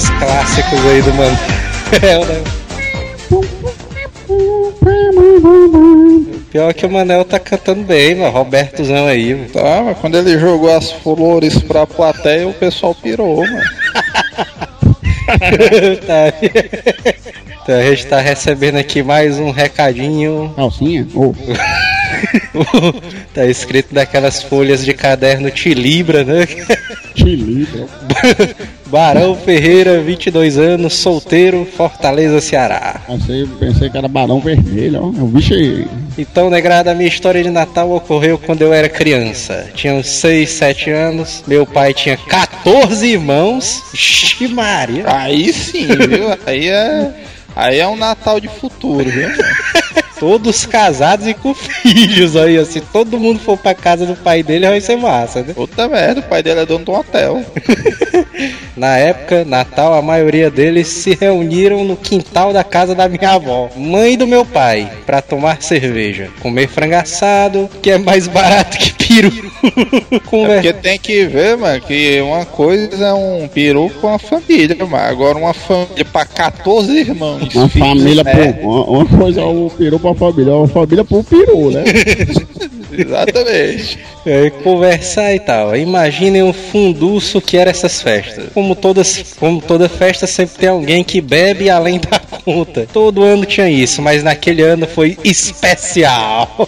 Clássicos 0.07 0.85
aí 0.85 1.01
do 1.01 1.13
Manel, 1.13 2.25
né? 2.25 2.43
Pior 6.51 6.73
que 6.73 6.85
o 6.85 6.89
Manel 6.89 7.25
tá 7.25 7.39
cantando 7.39 7.83
bem, 7.83 8.15
mano. 8.15 8.31
Robertozão 8.31 9.07
aí, 9.07 9.35
mano. 9.35 9.49
Tá, 9.49 9.83
mas 9.83 9.97
quando 9.97 10.17
ele 10.17 10.37
jogou 10.39 10.75
as 10.75 10.91
flores 10.91 11.59
pra 11.59 11.85
plateia, 11.85 12.47
o 12.47 12.53
pessoal 12.53 12.95
pirou, 12.95 13.37
mano. 13.37 13.63
tá. 16.07 16.33
Então 17.61 17.75
a 17.77 17.83
gente 17.83 18.07
tá 18.07 18.19
recebendo 18.19 18.77
aqui 18.77 19.03
mais 19.03 19.37
um 19.39 19.51
recadinho. 19.51 20.51
Calcinha? 20.55 21.07
Ou 21.13 21.35
tá 23.33 23.45
escrito 23.45 23.93
daquelas 23.93 24.41
folhas 24.41 24.83
de 24.83 24.93
caderno 24.93 25.51
Tilibra, 25.51 26.23
né? 26.23 26.47
Tilibra. 27.13 27.87
Barão 28.89 29.35
Ferreira, 29.35 30.01
22 30.01 30.57
anos, 30.57 30.95
solteiro, 30.95 31.63
Fortaleza, 31.77 32.41
Ceará. 32.41 33.01
Pensei, 33.05 33.47
pensei 33.59 33.89
que 33.89 33.97
era 33.97 34.07
Barão 34.07 34.39
Vermelho, 34.39 34.99
ó. 35.03 35.19
É 35.19 35.21
o 35.21 35.27
bicho 35.27 35.53
aí. 35.53 35.87
Então, 36.17 36.49
negrada, 36.49 36.91
a 36.91 36.95
minha 36.95 37.07
história 37.07 37.43
de 37.43 37.49
Natal 37.51 37.91
ocorreu 37.91 38.39
quando 38.39 38.63
eu 38.63 38.73
era 38.73 38.89
criança. 38.89 39.69
Tinha 39.75 39.93
uns 39.93 40.07
6, 40.09 40.49
7 40.49 40.89
anos. 40.89 41.43
Meu 41.47 41.67
pai 41.67 41.93
tinha 41.93 42.17
14 42.17 43.05
irmãos. 43.05 43.83
Ixi, 43.93 44.47
Maria. 44.47 45.03
Aí 45.05 45.53
sim, 45.53 45.85
viu? 45.85 46.35
Aí 46.45 46.67
é. 46.67 47.13
Aí 47.55 47.79
é 47.79 47.87
um 47.87 47.95
Natal 47.95 48.39
de 48.39 48.47
futuro, 48.47 49.07
viu? 49.09 49.29
Todos 50.19 50.65
casados 50.65 51.27
e 51.27 51.33
com 51.33 51.53
filhos 51.55 52.35
aí, 52.35 52.63
Se 52.65 52.81
todo 52.81 53.19
mundo 53.19 53.39
for 53.39 53.57
pra 53.57 53.73
casa 53.73 54.05
do 54.05 54.15
pai 54.15 54.43
dele, 54.43 54.67
vai 54.67 54.81
ser 54.81 54.97
massa, 54.97 55.41
né? 55.41 55.53
Puta 55.53 55.87
merda, 55.87 56.19
o 56.19 56.23
pai 56.23 56.43
dele 56.43 56.61
é 56.61 56.65
dono 56.65 56.85
de 56.85 56.91
um 56.91 56.95
hotel. 56.95 57.43
Na 58.75 58.97
época, 58.97 59.43
Natal, 59.43 59.93
a 59.93 60.01
maioria 60.01 60.49
deles 60.49 60.87
se 60.87 61.17
reuniram 61.19 61.83
no 61.83 61.97
quintal 61.97 62.53
da 62.53 62.63
casa 62.63 62.95
da 62.95 63.09
minha 63.09 63.31
avó, 63.31 63.69
mãe 63.75 64.17
do 64.17 64.25
meu 64.25 64.45
pai, 64.45 64.89
para 65.05 65.21
tomar 65.21 65.61
cerveja, 65.61 66.29
comer 66.39 66.69
frango 66.69 66.95
assado, 66.95 67.69
que 67.81 67.91
é 67.91 67.97
mais 67.97 68.27
barato 68.27 68.77
que 68.77 68.93
peru. 68.93 69.31
é 70.47 70.53
porque 70.53 70.73
tem 70.73 70.99
que 70.99 71.25
ver, 71.25 71.57
mano, 71.57 71.81
que 71.81 72.21
uma 72.21 72.45
coisa 72.45 73.07
é 73.07 73.13
um 73.13 73.47
peru 73.47 73.89
com 73.99 74.07
a 74.07 74.19
família, 74.19 74.77
mano. 74.85 74.95
Agora 74.95 75.37
uma 75.37 75.53
família 75.53 76.05
pra 76.05 76.25
14 76.25 76.91
irmãos. 76.91 77.53
Uma 77.53 77.67
família 77.67 78.23
por. 78.23 78.63
Uma, 78.63 78.83
uma 78.85 79.05
coisa 79.05 79.41
é 79.41 79.45
o 79.45 79.71
peru 79.77 79.99
pra 79.99 80.08
família, 80.15 80.53
uma 80.55 80.67
família 80.67 81.03
por 81.03 81.23
peru, 81.23 81.71
né? 81.71 81.83
Exatamente. 82.99 83.99
É, 84.25 84.49
conversar 84.49 85.33
e 85.33 85.39
tal. 85.39 85.75
Imaginem 85.75 86.43
um 86.43 86.53
funduço 86.53 87.41
que 87.41 87.57
era 87.57 87.69
essas 87.69 88.01
festas. 88.01 88.45
Como 88.53 88.75
todas, 88.75 89.35
como 89.39 89.61
toda 89.61 89.87
festa, 89.87 90.27
sempre 90.27 90.57
tem 90.57 90.69
alguém 90.69 91.03
que 91.03 91.21
bebe 91.21 91.69
além 91.69 91.99
da 91.99 92.19
conta. 92.19 92.87
Todo 92.91 93.23
ano 93.23 93.45
tinha 93.45 93.69
isso, 93.69 94.01
mas 94.01 94.23
naquele 94.23 94.61
ano 94.61 94.87
foi 94.87 95.17
especial. 95.23 96.67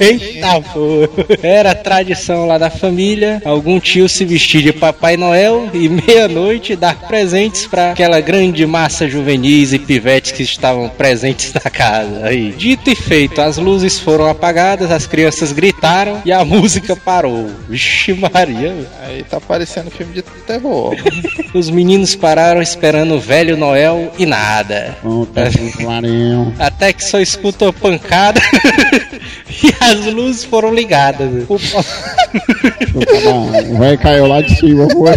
Eita, 0.00 0.60
pô. 0.72 1.08
Era 1.42 1.74
tradição 1.74 2.46
lá 2.46 2.58
da 2.58 2.70
família. 2.70 3.40
Algum 3.44 3.78
tio 3.78 4.08
se 4.08 4.24
vestir 4.24 4.62
de 4.62 4.72
Papai 4.72 5.16
Noel 5.16 5.68
e 5.72 5.88
meia-noite 5.88 6.76
dar 6.76 6.94
presentes 7.06 7.66
para 7.66 7.92
aquela 7.92 8.20
grande 8.20 8.66
massa 8.66 9.08
juvenis 9.08 9.72
e 9.72 9.78
pivetes 9.78 10.32
que 10.32 10.42
estavam 10.42 10.88
presentes 10.88 11.52
na 11.52 11.70
casa. 11.70 12.26
Aí, 12.26 12.52
dito 12.52 12.90
e 12.90 12.94
feito, 12.94 13.40
as 13.40 13.56
luzes 13.58 13.98
foram 13.98 14.23
apagadas, 14.28 14.90
as 14.90 15.06
crianças 15.06 15.52
gritaram 15.52 16.20
e 16.24 16.32
a 16.32 16.42
música 16.44 16.96
parou. 16.96 17.50
Vixe 17.68 18.12
Maria. 18.12 18.74
Aí 19.02 19.22
tá 19.22 19.40
parecendo 19.40 19.90
filme 19.90 20.14
de 20.14 20.22
terror. 20.22 20.94
Os 21.54 21.70
meninos 21.70 22.14
pararam 22.14 22.60
esperando 22.60 23.14
o 23.14 23.20
velho 23.20 23.56
Noel 23.56 24.12
e 24.18 24.26
nada. 24.26 24.96
Puta. 25.02 25.44
Até 26.58 26.92
que 26.92 27.04
só 27.04 27.20
escutou 27.20 27.72
pancada 27.72 28.40
e 29.62 29.72
as 29.80 30.06
luzes 30.06 30.44
foram 30.44 30.74
ligadas. 30.74 31.28
O 31.48 31.58
velho 33.78 33.98
caiu 33.98 34.26
lá 34.26 34.40
de 34.40 34.56
cima, 34.56 34.88
foi. 34.90 35.12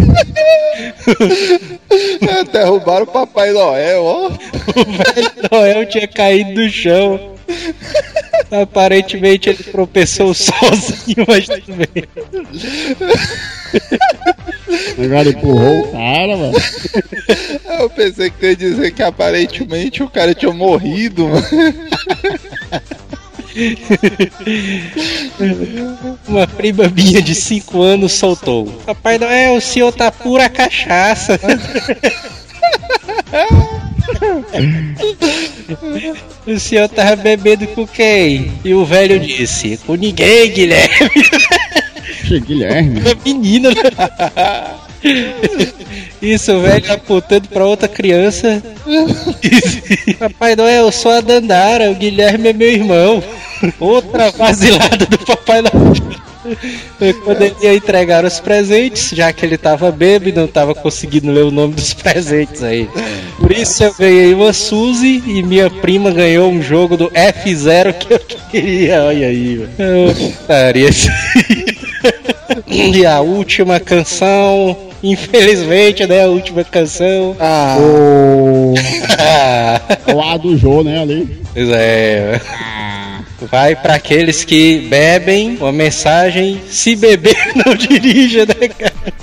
Derrubaram 2.52 3.04
o 3.04 3.08
Papai 3.08 3.52
Noel, 3.52 4.04
ó. 4.04 4.28
o 4.28 4.32
velho 4.32 5.32
Noel 5.52 5.86
tinha 5.88 6.08
caído 6.08 6.54
do 6.54 6.70
chão. 6.70 7.37
Aparentemente 8.52 9.50
ele 9.50 9.64
tropeçou 9.64 10.34
sozinho, 10.34 11.26
mas 11.28 11.48
tudo 11.48 11.76
bem. 11.76 12.04
Agora 15.04 15.30
empurrou 15.30 15.82
o 15.82 15.92
cara, 15.92 16.38
mano. 16.38 16.54
Eu 17.80 17.90
pensei 17.90 18.30
que 18.30 18.38
tu 18.38 18.46
ia 18.46 18.56
dizer 18.56 18.92
que 18.92 19.04
aparentemente 19.04 20.04
o 20.04 20.10
cara 20.10 20.34
tinha 20.34 20.52
morrido, 20.52 21.28
mano. 21.28 21.46
Uma 26.28 26.48
prima 26.48 26.88
minha 26.90 27.22
de 27.22 27.34
5 27.34 27.82
anos 27.82 28.14
soltou. 28.14 28.68
Papai 28.86 29.18
Noel, 29.18 29.56
o 29.56 29.62
senhor 29.62 29.92
tá 29.92 30.12
pura 30.12 30.50
cachaça. 30.50 31.40
O 36.46 36.60
senhor 36.60 36.90
tava 36.90 37.16
bebendo 37.16 37.68
com 37.68 37.86
quem? 37.86 38.52
E 38.64 38.74
o 38.74 38.86
velho 38.86 39.20
disse: 39.20 39.78
Com 39.86 39.96
ninguém, 39.96 40.52
Guilherme. 40.52 41.24
Che, 42.24 42.40
Guilherme. 42.40 43.00
Uma 43.02 43.16
menina, 43.24 43.70
né? 43.70 43.76
Isso, 46.22 46.54
o 46.54 46.62
velho 46.62 46.94
apontando 46.94 47.48
pra 47.50 47.66
outra 47.66 47.88
criança. 47.88 48.62
Papai 50.20 50.56
Noel, 50.56 50.86
eu 50.86 50.92
sou 50.92 51.12
a 51.12 51.22
Dandara, 51.22 51.92
o 51.92 51.96
Guilherme 51.96 52.50
é 52.50 52.54
meu 52.54 52.70
irmão. 52.70 53.24
Outra 53.80 54.32
vacilada 54.32 55.06
do 55.06 55.18
Papai 55.20 55.62
Noel. 55.62 55.94
Foi 56.98 57.14
quando 57.14 57.42
ele 57.42 57.56
ia 57.62 57.74
entregar 57.74 58.24
os 58.26 58.40
presentes, 58.40 59.10
já 59.16 59.32
que 59.34 59.46
ele 59.46 59.58
tava 59.58 59.92
bêbado 59.92 60.30
e 60.30 60.34
não 60.34 60.48
tava 60.48 60.74
conseguindo 60.76 61.32
ler 61.32 61.44
o 61.44 61.52
nome 61.52 61.74
dos 61.74 61.94
presentes 61.94 62.64
aí. 62.64 62.88
Por 63.40 63.52
isso 63.52 63.84
eu 63.84 63.94
ganhei 63.98 64.34
uma 64.34 64.54
Suzy 64.54 65.24
e 65.26 65.44
minha 65.44 65.70
prima 65.70 66.12
ganhou 66.12 66.50
um 66.52 66.62
jogo 66.62 66.98
do 66.98 67.10
F0 67.12 67.94
que 67.94 68.14
eu 68.14 68.20
queria. 68.50 69.04
Olha 69.04 69.28
aí, 69.28 69.68
assim. 70.88 71.10
E 72.68 73.06
a 73.06 73.20
última 73.22 73.80
canção, 73.80 74.76
infelizmente, 75.04 76.06
né? 76.06 76.24
A 76.24 76.28
última 76.28 76.64
canção. 76.64 77.36
Ah, 77.40 77.78
O, 77.80 78.74
Ah, 79.20 79.82
o 80.14 80.22
A 80.22 80.38
do 80.38 80.58
Jô, 80.58 80.84
né, 80.84 81.02
ali. 81.02 81.40
pois 81.54 81.70
é. 81.72 82.40
Vai 83.42 83.76
para 83.76 83.96
aqueles 83.96 84.44
que 84.44 84.88
bebem 84.90 85.58
uma 85.58 85.72
mensagem: 85.72 86.62
se 86.70 86.96
beber, 86.96 87.38
não 87.66 87.76
dirija, 87.76 88.46
né, 88.46 88.68
cara? 88.68 89.14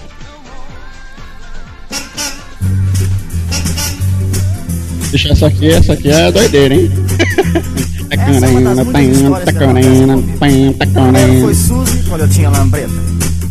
Deixa 5.10 5.32
essa 5.32 5.46
aqui, 5.46 5.70
essa 5.70 5.92
aqui 5.92 6.10
é 6.10 6.32
doideira, 6.32 6.74
hein? 6.74 6.90
Muitas 8.16 8.42
histórias 8.42 8.76
da 8.76 8.84
Primeiro 10.78 11.40
foi 11.40 11.54
Suzy, 11.54 12.02
quando 12.08 12.20
eu 12.22 12.28
tinha 12.28 12.50
lambreta. 12.50 12.92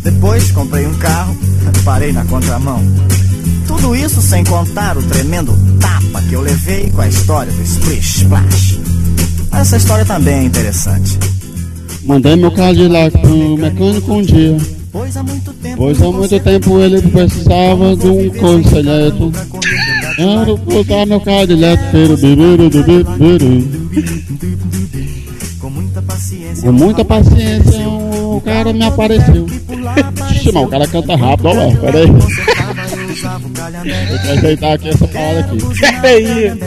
Depois 0.02 0.50
comprei 0.52 0.86
um 0.86 0.94
carro, 0.94 1.36
parei 1.84 2.12
na 2.12 2.24
contramão. 2.24 2.80
Tudo 3.66 3.94
isso 3.94 4.20
sem 4.20 4.44
contar 4.44 4.96
o 4.96 5.02
tremendo 5.02 5.54
tapa 5.80 6.22
que 6.22 6.34
eu 6.34 6.40
levei 6.40 6.90
com 6.90 7.00
a 7.00 7.08
história 7.08 7.52
do 7.52 7.62
Splish 7.62 8.22
Splash. 8.22 8.93
Essa 9.60 9.76
história 9.76 10.04
também 10.04 10.34
é 10.34 10.44
interessante. 10.44 11.18
Mandei 12.04 12.36
meu 12.36 12.50
Cadillac 12.50 13.16
pro 13.18 13.56
mecânico 13.56 14.12
um 14.12 14.22
dia. 14.22 14.56
Pois 14.92 15.16
há 15.16 15.22
muito 15.22 15.52
tempo. 15.54 15.76
Pois 15.76 16.02
há 16.02 16.12
muito 16.12 16.40
tempo 16.40 16.80
ele 16.80 17.02
precisava 17.02 17.96
de 17.96 18.06
um 18.06 18.30
elétrico. 18.76 19.32
Quero 20.16 20.56
botar 20.58 21.06
meu 21.06 21.20
Cadillac, 21.20 21.82
biru. 23.18 23.64
Com 25.60 25.70
muita 25.70 26.02
paciência. 26.02 26.64
Com 26.64 26.72
muita 26.72 27.04
paciência, 27.04 27.88
o 27.88 28.40
cara 28.44 28.72
me 28.72 28.84
apareceu. 28.84 29.46
Ixi, 30.30 30.50
o 30.50 30.68
cara 30.68 30.86
canta 30.86 31.16
rápido, 31.16 31.48
ó, 31.48 31.54
velho. 31.54 31.80
Pera 31.80 31.98
eu 33.24 34.32
ajeitar 34.32 34.72
aqui 34.72 34.88
essa 34.88 35.08
parada 35.08 35.40
aqui. 35.40 35.58
Peraí. 36.00 36.58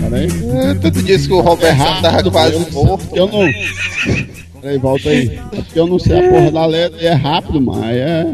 Pera 0.00 0.16
aí. 0.16 0.78
tu 0.80 0.90
disse 1.02 1.28
que 1.28 1.34
o 1.34 1.40
Roberto 1.40 2.02
tava 2.02 2.30
quase 2.30 2.70
morto. 2.70 3.16
Eu 3.16 3.26
não. 3.26 4.60
Peraí, 4.60 4.78
volta 4.78 5.08
aí. 5.08 5.40
É 5.52 5.56
porque 5.56 5.80
eu 5.80 5.86
não 5.86 5.98
sei 5.98 6.18
a 6.18 6.30
porra 6.30 6.50
da 6.50 6.66
letra 6.66 7.02
e 7.02 7.06
é 7.06 7.12
rápido, 7.12 7.60
mas 7.60 7.96
é. 7.96 8.26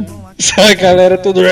A 0.58 0.74
galera 0.74 1.16
tudo. 1.16 1.40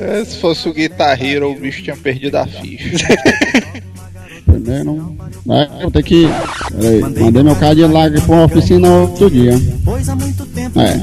É, 0.00 0.24
se 0.24 0.38
fosse 0.38 0.68
o 0.68 0.74
Guitar 0.74 1.22
Hero, 1.22 1.52
o 1.52 1.54
bicho 1.54 1.84
tinha 1.84 1.96
perdido 1.96 2.34
a 2.36 2.46
ficha. 2.46 3.06
Entenderam? 4.48 5.14
Aí 5.48 5.68
eu 5.80 5.90
tenho 5.90 6.04
que. 6.04 6.28
Peraí, 6.80 7.00
mandei 7.00 7.42
meu 7.42 7.56
Cadillac 7.56 8.20
pra 8.22 8.34
uma 8.34 8.44
oficina 8.44 8.88
outro 8.88 9.30
dia. 9.30 9.60
Pois 9.84 10.08
há 10.08 10.16
muito 10.16 10.46
tempo 10.46 10.80
É. 10.80 11.00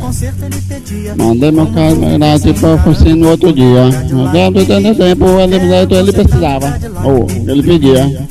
Mandei 1.15 1.51
meu 1.51 1.67
Cadillac 1.67 2.53
pra 2.53 2.73
oficina 2.73 3.27
outro 3.29 3.53
dia. 3.53 3.89
Dentro 4.31 4.65
dentro 4.65 4.95
tempo 4.95 5.25
ele, 5.39 5.55
ele 5.95 6.11
precisava. 6.13 6.79
Ou 7.03 7.27
ele 7.47 7.63
pedia. 7.63 8.27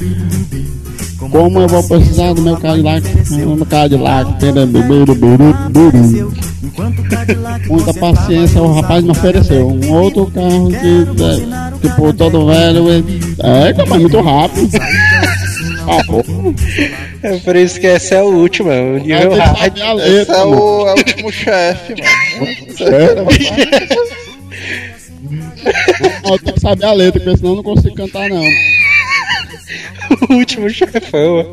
Como 1.31 1.61
eu 1.61 1.69
vou 1.69 1.83
precisar 1.83 2.33
do 2.33 2.43
meu 2.43 2.57
Cadillac? 2.57 3.07
Meu 3.31 3.67
Cadillac. 3.67 4.31
Enquanto 4.31 4.93
o 4.93 5.17
Cadillac 5.17 6.53
Muita 7.68 7.95
paciência, 7.95 8.61
o 8.62 8.72
rapaz 8.72 9.05
me 9.05 9.11
ofereceu 9.11 9.68
um 9.68 9.93
outro 9.93 10.27
carro 10.31 10.68
que, 10.70 11.22
é, 11.22 11.89
tipo, 11.89 12.12
todo 12.12 12.47
velho. 12.47 12.85
É, 13.39 13.72
mas 13.87 14.01
muito 14.01 14.20
rápido. 14.20 14.68
Ah. 15.87 16.01
É 17.22 17.39
por 17.39 17.57
isso 17.57 17.79
que 17.79 17.87
essa 17.87 18.14
é 18.16 18.22
o 18.22 18.33
nível 18.99 19.01
Tem 19.03 19.31
que 19.31 19.37
hard. 19.39 19.59
saber 19.59 19.83
a 19.83 19.95
Esse 20.09 20.31
é 20.31 20.39
mano. 20.39 20.57
o, 20.62 20.89
é 20.89 20.93
o 20.95 20.97
último 20.97 21.33
chefe, 21.33 21.95
mano. 21.95 23.29
Eu 26.31 26.39
tenho 26.39 26.55
que 26.55 26.61
saber 26.61 26.85
a 26.85 26.93
letra, 26.93 27.20
porque 27.20 27.37
senão 27.37 27.51
eu 27.53 27.57
não 27.57 27.62
consigo 27.62 27.95
cantar, 27.95 28.29
não. 28.29 28.45
O 30.29 30.35
último 30.35 30.68
chefão. 30.70 31.53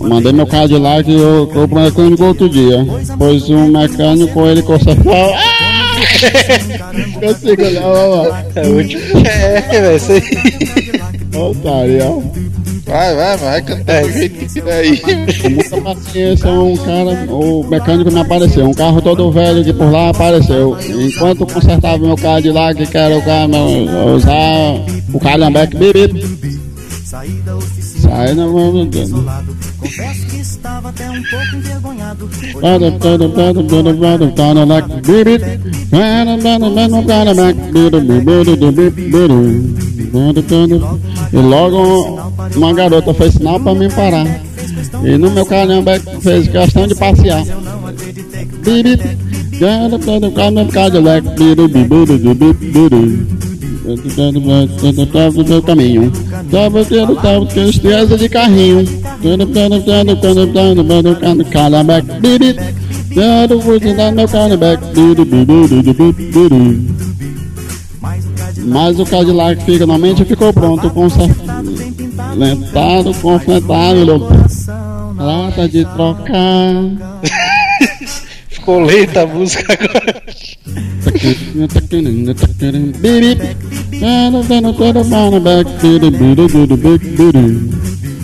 Mandei 0.00 0.32
meu 0.32 0.46
Cadillac 0.46 1.08
e 1.10 1.14
eu 1.14 1.50
eu 1.54 1.68
pro 1.68 1.80
mecânico 1.80 2.24
outro 2.24 2.48
dia. 2.48 2.84
Pois 3.16 3.48
o 3.48 3.58
mecânico 3.66 4.46
ele 4.46 4.62
consertou. 4.62 5.12
Ah! 5.38 5.78
Consigo 7.20 7.62
olhar, 7.62 7.84
ó, 7.84 8.22
ó. 8.22 8.36
É 8.54 8.66
o 8.66 8.76
último 8.76 9.02
chefe, 9.20 9.70
velho. 9.80 9.96
Isso 9.96 10.12
aí. 10.12 11.40
Otário, 11.40 12.04
ó. 12.04 12.48
Vai, 12.86 13.14
vai, 13.14 13.36
vai 13.36 13.62
cantar 13.62 14.02
do 14.02 14.12
jeito 14.12 14.38
que 14.38 14.46
tiver 14.46 14.72
aí. 14.72 14.96
Com 14.96 15.50
muita 15.50 15.80
paciência, 15.82 16.50
um 16.50 16.76
cara, 16.76 17.26
o 17.30 17.62
mecânico 17.68 18.10
me 18.10 18.20
apareceu. 18.20 18.66
Um 18.66 18.72
carro 18.72 19.02
todo 19.02 19.30
velho 19.30 19.62
que 19.62 19.74
por 19.74 19.92
lá 19.92 20.08
apareceu. 20.08 20.76
Enquanto 20.88 21.46
consertava 21.46 21.98
meu 21.98 22.16
Cadillac, 22.16 22.86
que 22.86 22.96
era 22.96 23.18
o 23.18 23.22
carro, 23.22 24.14
usar 24.14 24.80
o 25.12 25.20
calhambeque 25.20 25.76
bebê. 25.76 26.08
Sai 28.08 28.34
na 28.34 28.46
mão 28.46 28.86
do 28.86 28.98
isolado. 28.98 29.56
Confesso 29.78 30.26
que 30.26 30.36
estava 30.38 30.88
até 30.88 31.10
um 31.10 31.22
pouco 31.22 31.56
envergonhado. 31.56 32.30
E 41.32 41.36
logo 41.36 42.18
uma 42.56 42.72
garota 42.72 43.12
fez 43.12 43.34
sinal 43.34 43.60
pra 43.60 43.74
mim 43.74 43.90
parar. 43.90 44.26
E 45.04 45.18
no 45.18 45.30
meu 45.30 45.44
calhambeque 45.44 46.20
fez 46.22 46.48
questão 46.48 46.86
de 46.86 46.94
passear. 46.94 47.44
Biri, 48.64 48.98
meu 49.60 49.98
Cadillac, 50.00 50.18
do 50.18 50.32
caminho. 50.32 50.68
Tava 50.70 51.28
tendo 51.36 51.60
tava 51.60 52.88
tendo 52.88 53.37
estressa 57.68 58.16
de 58.16 58.28
carrinho. 58.28 58.84
Tando 59.22 59.46
tando 59.46 59.80
tando 59.82 60.16
tando 60.16 60.52
tando 60.52 60.84
tando 60.84 61.14
tando 61.16 61.44
calabac. 61.46 62.06
Bibi. 62.20 62.56
Tando 63.14 63.60
fuzilando 63.60 64.16
meu 64.16 64.28
calabac. 64.28 64.82
Bibi. 64.94 65.24
Mas 68.64 68.98
o 69.00 69.06
Cadillac 69.06 69.64
finalmente 69.64 70.24
ficou 70.24 70.52
pronto 70.52 70.90
com 70.90 71.08
lentado, 72.36 73.14
conflentado, 73.14 74.28
lata 75.16 75.68
de 75.68 75.84
trocar. 75.84 76.74
Ficou 78.48 78.80
lenta 78.80 79.22
a 79.22 79.26
música 79.26 79.72
agora. 79.72 80.22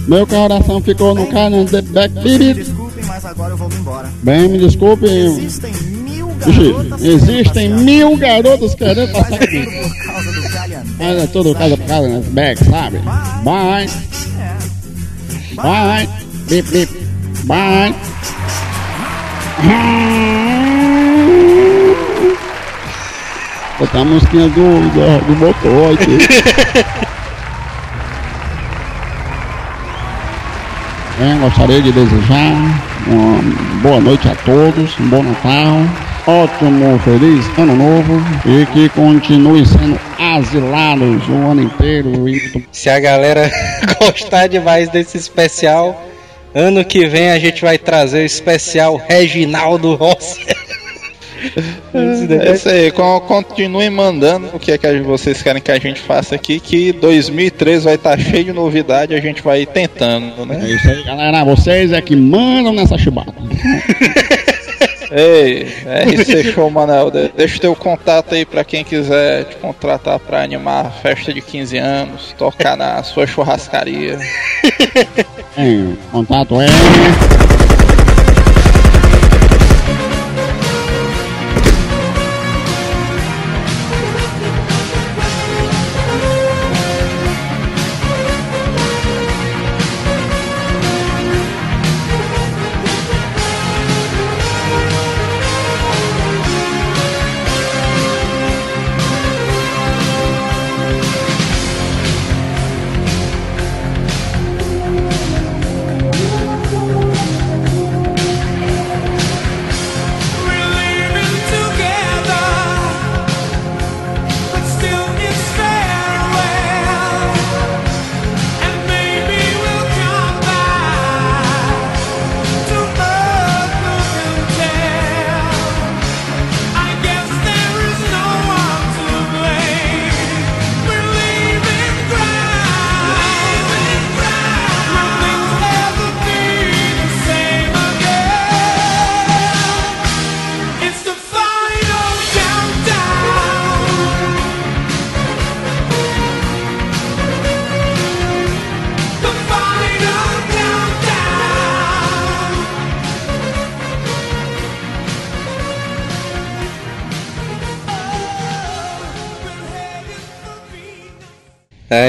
Meu 0.06 0.26
coração 0.26 0.80
ficou 0.80 1.14
no 1.14 1.26
canhão 1.26 1.64
de 1.64 1.82
back. 1.82 2.14
Desculpem, 2.54 3.04
mas 3.06 3.24
agora 3.24 3.52
eu 3.52 3.56
vou 3.56 3.68
me 3.68 3.76
embora. 3.76 4.10
Bem, 4.22 4.48
me 4.48 4.58
desculpe. 4.58 5.06
Existem 5.06 5.72
mil 5.72 6.28
garotas 6.28 7.04
existem 7.04 7.68
mil 7.70 8.16
garotos 8.16 8.74
querendo 8.74 9.12
passar 9.12 9.34
aqui. 9.34 9.66
causa 10.06 10.32
do 10.32 10.42
calhambeque. 10.50 10.96
Mas 10.98 11.22
é 11.22 11.26
tudo 11.26 11.54
por 11.54 11.78
casa, 11.86 12.08
né? 12.08 12.22
back, 12.30 12.64
sabe? 12.64 12.98
Bye. 13.42 13.88
Bye. 15.56 16.08
Bip, 16.48 16.70
bip. 16.70 16.92
Bye. 17.44 17.94
Botar 23.78 24.00
a 24.00 24.04
musiquinha 24.04 24.48
do, 24.48 24.88
do, 24.90 25.24
do 25.26 25.36
motor 25.36 25.94
aqui. 25.94 26.18
Bem, 31.18 31.38
gostaria 31.38 31.80
de 31.80 31.92
desejar 31.92 32.52
uma 33.06 33.40
boa 33.82 34.00
noite 34.00 34.28
a 34.28 34.34
todos, 34.34 34.98
um 34.98 35.08
bom 35.08 35.22
Natal, 35.22 35.76
ótimo, 36.26 36.98
feliz 37.00 37.46
ano 37.56 37.76
novo 37.76 38.20
e 38.44 38.66
que 38.66 38.88
continue 38.88 39.64
sendo 39.64 39.98
asilados 40.18 41.28
o 41.28 41.32
ano 41.32 41.62
inteiro. 41.62 42.10
Se 42.72 42.90
a 42.90 42.98
galera 42.98 43.50
gostar 44.00 44.48
demais 44.48 44.88
desse 44.88 45.16
especial, 45.16 46.04
ano 46.54 46.84
que 46.84 47.06
vem 47.06 47.30
a 47.30 47.38
gente 47.38 47.62
vai 47.62 47.78
trazer 47.78 48.22
o 48.22 48.26
especial 48.26 49.00
Reginaldo 49.08 49.94
Rossi. 49.94 50.44
É 51.94 52.52
isso 52.52 52.68
aí, 52.68 52.90
con- 52.90 53.20
continuem 53.20 53.90
mandando 53.90 54.48
o 54.52 54.58
que 54.58 54.72
é 54.72 54.78
que 54.78 55.00
vocês 55.00 55.40
querem 55.42 55.62
que 55.62 55.70
a 55.70 55.78
gente 55.78 56.00
faça 56.00 56.34
aqui, 56.34 56.58
que 56.60 56.92
2013 56.92 57.84
vai 57.84 57.94
estar 57.94 58.18
cheio 58.18 58.44
de 58.44 58.52
novidade, 58.52 59.14
a 59.14 59.20
gente 59.20 59.42
vai 59.42 59.64
tentando, 59.66 60.42
é 60.42 60.46
né? 60.56 60.68
isso 60.70 60.88
aí, 60.88 61.04
galera. 61.04 61.44
Vocês 61.44 61.92
é 61.92 62.00
que 62.00 62.16
mandam 62.16 62.72
nessa 62.72 62.98
chibata. 62.98 63.32
Ei, 65.16 65.68
RC 66.08 66.52
Show, 66.52 66.68
Manel, 66.70 67.08
de- 67.10 67.28
deixa 67.36 67.56
o 67.58 67.60
teu 67.60 67.76
contato 67.76 68.34
aí 68.34 68.44
pra 68.44 68.64
quem 68.64 68.82
quiser 68.82 69.44
te 69.44 69.54
contratar 69.56 70.18
pra 70.18 70.42
animar 70.42 70.86
a 70.86 70.90
festa 70.90 71.32
de 71.32 71.40
15 71.40 71.76
anos, 71.78 72.34
tocar 72.36 72.76
na 72.76 73.00
sua 73.04 73.26
churrascaria. 73.26 74.18
O 75.56 75.96
contato 76.10 76.60
é. 76.60 76.66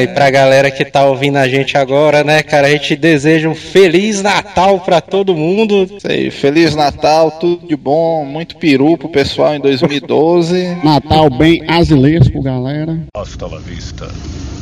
E 0.06 0.08
pra 0.08 0.30
galera 0.30 0.72
que 0.72 0.86
tá 0.86 1.06
ouvindo 1.06 1.38
a 1.38 1.48
gente 1.48 1.78
agora, 1.78 2.24
né, 2.24 2.42
cara, 2.44 2.68
a 2.68 2.70
gente 2.70 2.96
deseja 2.96 3.50
um 3.50 3.56
Feliz 3.56 4.22
Natal 4.22 4.80
pra 4.80 5.02
todo 5.02 5.36
mundo. 5.36 5.84
Isso 5.84 6.08
aí, 6.08 6.32
Feliz 6.32 6.76
Natal, 6.76 7.32
tudo 7.32 7.68
de 7.68 7.76
bom, 7.76 8.24
muito 8.26 8.56
peru 8.58 8.98
pro 8.98 9.10
pessoal 9.10 9.56
em 9.56 9.60
2012. 9.60 10.78
Natal 10.84 11.30
bem 11.30 11.64
azilesco, 11.68 12.42
galera. 12.42 12.98
Hasta 13.16 13.48
la 13.48 13.60
vista, 13.60 14.08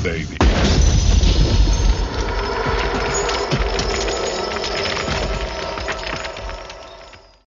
baby. 0.01 0.72